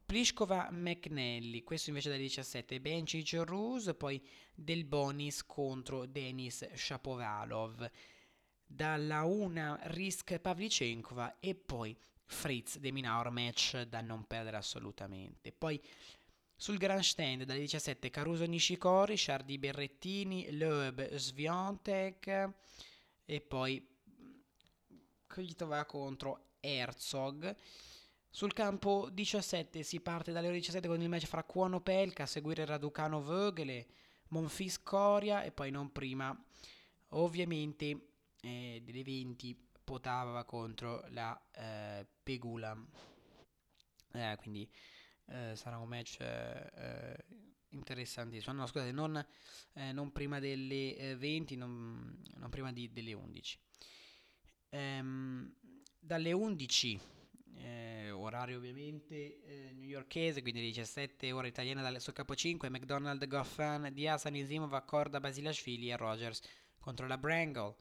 Pliskova 0.06 0.70
McNally, 0.72 1.64
questo 1.64 1.90
invece 1.90 2.10
da 2.10 2.18
17, 2.18 2.82
Bencic 2.82 3.42
Ruse, 3.46 3.94
poi 3.94 4.22
Del 4.54 4.86
Bonis 4.86 5.46
contro 5.46 6.06
Denis 6.06 6.68
Shapovalov. 6.74 7.90
Dalla 8.66 9.24
1 9.24 9.80
Risk 9.84 10.40
Pavlicenkova 10.40 11.40
e 11.40 11.56
poi 11.56 11.98
Fritz 12.26 12.78
De 12.78 12.92
Minaur 12.92 13.30
match 13.30 13.82
da 13.82 14.00
non 14.00 14.26
perdere 14.26 14.56
assolutamente. 14.56 15.52
Poi 15.52 15.82
sul 16.56 16.78
grandstand 16.78 17.44
dalle 17.44 17.60
17 17.60 18.10
Caruso 18.10 18.46
Nishikori, 18.46 19.18
Shardy 19.18 19.58
Berrettini, 19.58 20.58
Loeb 20.58 21.16
Sviontek 21.16 22.54
e 23.26 23.42
poi 23.42 23.86
Kvitova 25.28 25.86
contro 25.86 26.56
Herzog. 26.60 27.56
Sul 28.30 28.54
campo 28.54 29.10
17 29.12 29.84
si 29.84 30.00
parte 30.00 30.32
dalle 30.32 30.48
ore 30.48 30.58
17 30.58 30.88
con 30.88 31.02
il 31.02 31.10
match 31.10 31.26
fra 31.26 31.44
Cuono 31.44 31.82
Pelka, 31.82 32.24
a 32.24 32.28
seguire 32.28 32.66
Raducano 32.66 33.22
Vögele, 33.22 33.88
Monfis 34.30 34.82
Coria 34.82 35.44
e 35.44 35.52
poi 35.52 35.72
non 35.72 35.92
prima 35.92 36.38
ovviamente 37.10 38.08
eh, 38.42 38.82
delle 38.84 39.04
20 39.04 39.70
Potava 39.84 40.46
contro 40.46 41.04
la 41.10 41.38
eh, 41.52 42.06
Pegula. 42.24 42.78
Eh, 44.14 44.36
quindi 44.38 44.70
eh, 45.26 45.56
sarà 45.56 45.78
un 45.78 45.88
match 45.88 46.20
eh, 46.22 47.26
interessantissimo. 47.72 48.54
No, 48.54 48.66
scusate, 48.66 48.92
non, 48.92 49.24
eh, 49.74 49.92
non 49.92 50.12
prima 50.12 50.40
delle 50.40 50.96
eh, 50.96 51.16
20, 51.16 51.56
non, 51.56 52.22
non, 52.36 52.50
prima 52.50 52.72
di, 52.72 52.92
delle 52.92 53.14
11. 53.14 53.60
Ehm, 54.70 55.54
dalle 56.00 56.32
11, 56.32 57.00
eh, 57.58 58.12
orario 58.12 58.58
ovviamente 58.58 59.42
eh, 59.44 59.72
newyorkese, 59.74 60.42
quindi 60.42 60.62
17 60.62 61.32
ore 61.32 61.50
italiane 61.50 61.82
dalle, 61.82 62.00
sul 62.00 62.14
capo 62.14 62.36
5, 62.36 62.70
McDonald, 62.70 63.26
Goffin, 63.28 63.90
Diaz, 63.94 64.26
Anisimov, 64.26 64.84
Corda, 64.86 65.20
Basilashvili 65.20 65.90
e 65.90 65.98
Rogers 65.98 66.42
contro 66.80 67.08
la 67.08 67.18
Brangle. 67.18 67.76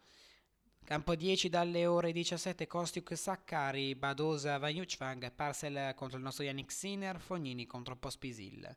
Campo 0.85 1.15
10 1.15 1.49
dalle 1.49 1.87
ore 1.87 2.11
17 2.11 2.67
Kostiuk 2.67 3.17
Saccari, 3.17 3.95
Badosa 3.95 4.59
Vanyuchvang, 4.59 5.33
Parcel 5.33 5.95
contro 5.95 6.17
il 6.17 6.25
nostro 6.25 6.43
Yannick 6.43 6.73
Sinner, 6.73 7.21
Fognini 7.21 7.65
contro 7.65 7.97
Pospisil. 7.97 8.77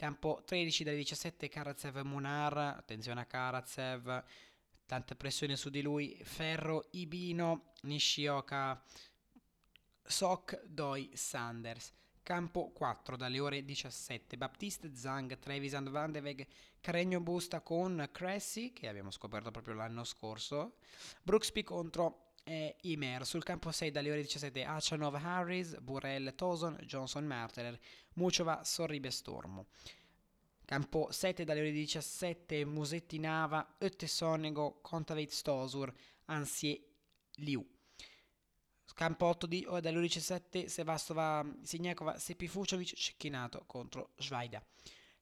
Campo 0.00 0.40
13 0.46 0.82
dalle 0.82 0.96
17 0.96 1.50
Karatsev 1.50 2.00
Munar, 2.04 2.56
attenzione 2.56 3.20
a 3.20 3.26
Karatsev, 3.26 4.24
tanta 4.86 5.14
pressione 5.14 5.56
su 5.56 5.68
di 5.68 5.82
lui, 5.82 6.18
Ferro 6.22 6.88
Ibino, 6.92 7.72
Nishioka, 7.82 8.82
Sok, 10.02 10.64
Doi, 10.64 11.10
Sanders. 11.12 11.92
Campo 12.22 12.70
4 12.70 13.14
dalle 13.18 13.40
ore 13.40 13.62
17 13.62 14.38
Baptiste 14.38 14.96
Zhang, 14.96 15.38
Trevisan 15.38 15.90
Van 15.90 16.12
de 16.12 16.20
Weg, 16.20 16.46
Caregno 16.80 17.20
Busta 17.20 17.60
con 17.60 18.08
Cressy, 18.10 18.72
che 18.72 18.88
abbiamo 18.88 19.10
scoperto 19.10 19.50
proprio 19.50 19.74
l'anno 19.74 20.04
scorso, 20.04 20.76
Brooksby 21.22 21.62
contro 21.62 22.29
eh, 22.50 22.76
Imer. 22.82 23.24
Sul 23.24 23.44
campo 23.44 23.70
6 23.70 23.92
dalle 23.92 24.10
ore 24.10 24.22
17 24.22 24.64
Achanov 24.64 25.14
Harris, 25.14 25.78
Burrell 25.78 26.34
Toson, 26.34 26.76
Johnson 26.82 27.24
Marteler, 27.24 27.78
Mucova 28.14 28.64
Sorribe 28.64 29.10
Stormo. 29.10 29.68
Campo 30.64 31.10
7 31.12 31.44
dalle 31.44 31.60
ore 31.60 31.70
17 31.70 32.64
Musetti 32.64 33.18
Nava, 33.18 33.76
Ötte 33.78 34.08
Sonego, 34.08 34.80
Contaveit 34.82 35.30
Stosur, 35.30 35.92
Ansie 36.26 36.82
Liu. 37.36 37.64
Campo 38.94 39.26
8 39.26 39.46
di, 39.46 39.64
oh, 39.68 39.80
dalle 39.80 39.98
ore 39.98 40.06
17 40.08 40.68
Sevastova 40.68 41.46
Signakova, 41.62 42.18
Sepi 42.18 42.48
Fucovic, 42.48 42.94
Cecchinato 42.94 43.62
contro 43.66 44.10
Schweida. 44.16 44.62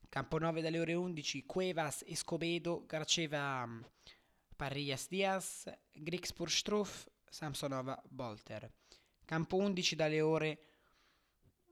Campo 0.09 0.39
9 0.39 0.63
dalle 0.63 0.81
ore 0.81 0.95
11 0.95 1.45
Cuevas, 1.45 2.03
Escobedo, 2.07 2.87
Garceva 2.87 3.69
Parrillas 4.57 5.07
Diaz, 5.09 5.71
Grixpur 5.93 6.51
Struff, 6.51 7.07
Samsonova 7.31 8.01
Bolter. 8.09 8.71
Campo 9.25 9.57
11 9.57 9.97
dalle 9.97 10.21
ore 10.21 10.59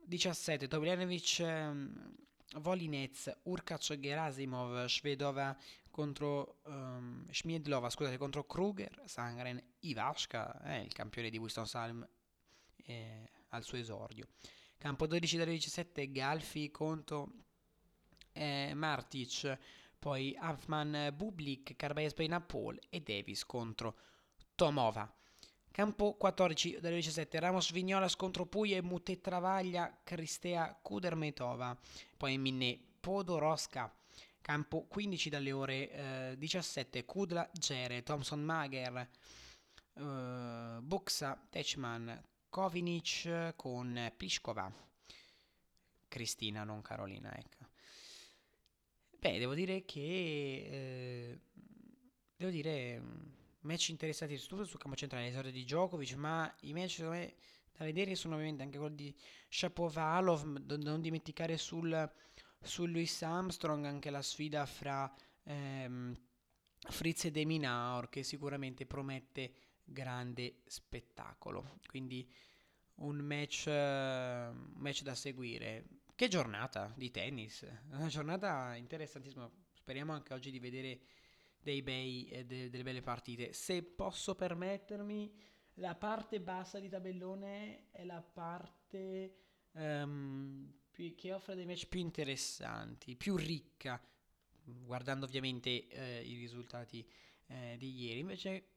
17 0.05 0.69
Tomiljanovic 0.69 1.41
ehm, 1.41 2.15
Volinez, 2.59 3.31
Urkac 3.45 3.99
Gerasimov, 3.99 4.85
Svedova 4.87 5.57
contro 5.91 6.61
um, 6.65 7.27
Schmiedlova, 7.31 7.89
scusate, 7.89 8.19
contro 8.19 8.45
Kruger, 8.45 9.03
Sangren, 9.07 9.61
Ivashka, 9.81 10.61
eh, 10.65 10.83
il 10.83 10.93
campione 10.93 11.31
di 11.31 11.39
Winston 11.39 11.67
Salm 11.67 12.07
eh, 12.85 13.31
al 13.49 13.65
suo 13.65 13.79
esordio. 13.79 14.29
Campo 14.77 15.07
12 15.07 15.39
dalle 15.39 15.53
17 15.53 16.13
Galfi 16.13 16.71
contro 16.71 17.33
eh, 18.33 18.73
Martic, 18.75 19.59
poi 19.99 20.37
Huffman 20.39 21.15
Bublik, 21.17 21.75
Carbaez 21.77 22.13
Paul 22.47 22.79
e 22.91 23.01
Davis 23.01 23.45
contro 23.45 23.97
Tomova. 24.55 25.11
Campo 25.77 26.15
14 26.15 26.79
dalle 26.81 26.95
17 26.95 27.39
Ramos 27.39 27.71
Vignola 27.71 28.09
contro 28.17 28.47
Puglia 28.47 28.79
e 28.79 28.83
Mute 28.83 29.21
Travaglia 29.21 30.01
Cristea 30.03 30.75
Kudermetova. 30.81 31.79
Poi 32.17 32.39
Minne 32.39 32.81
Podoroska. 32.99 33.95
Campo 34.41 34.87
15 34.87 35.29
dalle 35.29 35.53
ore 35.53 35.91
eh, 36.31 36.35
17 36.39 37.05
Kudla 37.05 37.51
Gere, 37.53 38.03
Thompson 38.03 38.43
Mager, 38.43 39.07
eh, 39.93 40.79
Buxa 40.81 41.47
Techman, 41.51 42.23
Kovinic 42.49 43.53
con 43.55 44.13
Pliskova. 44.17 44.73
Cristina, 46.09 46.65
non 46.65 46.81
Carolina, 46.81 47.37
ecco. 47.37 47.67
Beh, 49.19 49.39
devo 49.39 49.53
dire 49.53 49.85
che... 49.85 50.01
Eh, 50.71 51.41
devo 52.35 52.51
dire... 52.51 53.45
Match 53.67 53.89
interessanti 53.89 54.37
soprattutto 54.37 54.69
sul 54.71 54.81
campo 54.81 54.97
centrale, 54.97 55.27
l'esordio 55.27 55.51
di 55.51 55.65
Djokovic, 55.65 56.15
ma 56.15 56.53
i 56.61 56.73
match 56.73 56.93
secondo 56.93 57.17
me 57.17 57.35
da 57.73 57.85
vedere 57.85 58.15
sono 58.15 58.35
ovviamente 58.35 58.63
anche 58.63 58.79
quelli 58.79 58.95
di 58.95 59.15
Shapovalov, 59.49 60.59
da 60.61 60.77
non 60.79 61.03
dimenticare 61.03 61.59
sul, 61.59 62.11
su 62.63 62.87
Louis 62.87 63.23
Armstrong 63.23 63.85
anche 63.85 64.11
la 64.11 64.23
sfida 64.23 64.65
fra 64.65 65.13
ehm, 65.43 66.17
Fritz 66.89 67.27
e 67.27 67.31
Deminaur 67.31 68.09
che 68.09 68.23
sicuramente 68.23 68.87
promette 68.87 69.53
grande 69.85 70.63
spettacolo. 70.65 71.79
Quindi 71.87 72.27
un 72.97 73.17
match, 73.19 73.67
un 73.67 74.73
match 74.77 75.03
da 75.03 75.15
seguire. 75.15 75.85
Che 76.15 76.29
giornata 76.29 76.93
di 76.97 77.11
tennis, 77.11 77.67
una 77.91 78.07
giornata 78.07 78.75
interessantissima. 78.75 79.51
Speriamo 79.75 80.15
anche 80.15 80.33
oggi 80.33 80.51
di 80.51 80.59
vedere 80.59 81.01
dei 81.67 81.83
bei, 81.83 82.29
eh, 82.29 82.45
de- 82.45 82.71
delle 82.71 82.85
belle 82.85 83.01
partite. 83.01 83.53
Se 83.53 83.83
posso 83.83 84.37
permettermi, 84.37 85.35
la 85.75 85.97
parte 85.97 86.41
bassa 86.41 86.79
di 86.79 86.89
tabellone 86.89 87.91
è 87.91 88.05
la 88.05 88.23
parte 88.23 89.35
um, 89.73 90.73
più, 90.93 91.13
che 91.17 91.33
offre 91.33 91.57
dei 91.57 91.67
match 91.67 91.89
più 91.89 91.99
interessanti, 91.99 93.17
più 93.17 93.35
ricca, 93.35 94.01
guardando 94.63 95.27
ovviamente 95.27 95.89
eh, 95.89 96.23
i 96.23 96.37
risultati 96.37 97.05
eh, 97.49 97.75
di 97.77 98.01
ieri. 98.01 98.21
Invece 98.21 98.69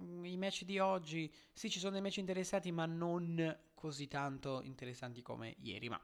mm, 0.00 0.24
i 0.24 0.38
match 0.38 0.64
di 0.64 0.78
oggi, 0.78 1.30
sì 1.52 1.68
ci 1.68 1.78
sono 1.78 1.92
dei 1.92 2.00
match 2.00 2.16
interessanti, 2.16 2.72
ma 2.72 2.86
non 2.86 3.58
così 3.74 4.08
tanto 4.08 4.62
interessanti 4.62 5.20
come 5.20 5.56
ieri, 5.58 5.90
ma 5.90 6.00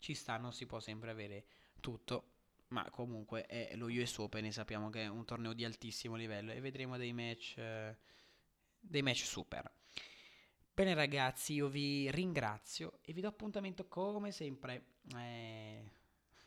ci 0.00 0.14
sta, 0.14 0.38
non 0.38 0.52
si 0.52 0.66
può 0.66 0.80
sempre 0.80 1.12
avere 1.12 1.46
tutto. 1.78 2.37
Ma 2.68 2.88
comunque 2.90 3.46
è 3.46 3.74
lo 3.76 3.86
US 3.86 4.18
Open 4.18 4.44
e 4.44 4.52
sappiamo 4.52 4.90
che 4.90 5.04
è 5.04 5.06
un 5.08 5.24
torneo 5.24 5.54
di 5.54 5.64
altissimo 5.64 6.16
livello 6.16 6.52
e 6.52 6.60
vedremo 6.60 6.96
dei 6.98 7.12
match, 7.12 7.56
eh, 7.56 7.96
dei 8.78 9.02
match 9.02 9.24
super. 9.24 9.70
Bene 10.74 10.94
ragazzi, 10.94 11.54
io 11.54 11.68
vi 11.68 12.10
ringrazio 12.10 12.98
e 13.02 13.12
vi 13.12 13.20
do 13.20 13.28
appuntamento 13.28 13.88
come 13.88 14.30
sempre 14.30 14.98
eh, 15.16 15.90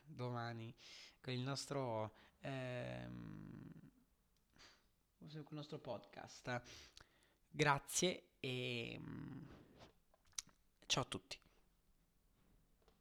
domani 0.01 0.73
con 1.19 1.33
il 1.33 1.41
nostro, 1.41 2.13
ehm, 2.39 3.71
con 5.17 5.27
il 5.27 5.45
nostro 5.49 5.79
podcast. 5.79 6.61
Grazie 7.49 8.23
e 8.39 8.97
mm, 8.97 9.41
ciao 10.85 11.03
a 11.03 11.05
tutti. 11.05 11.40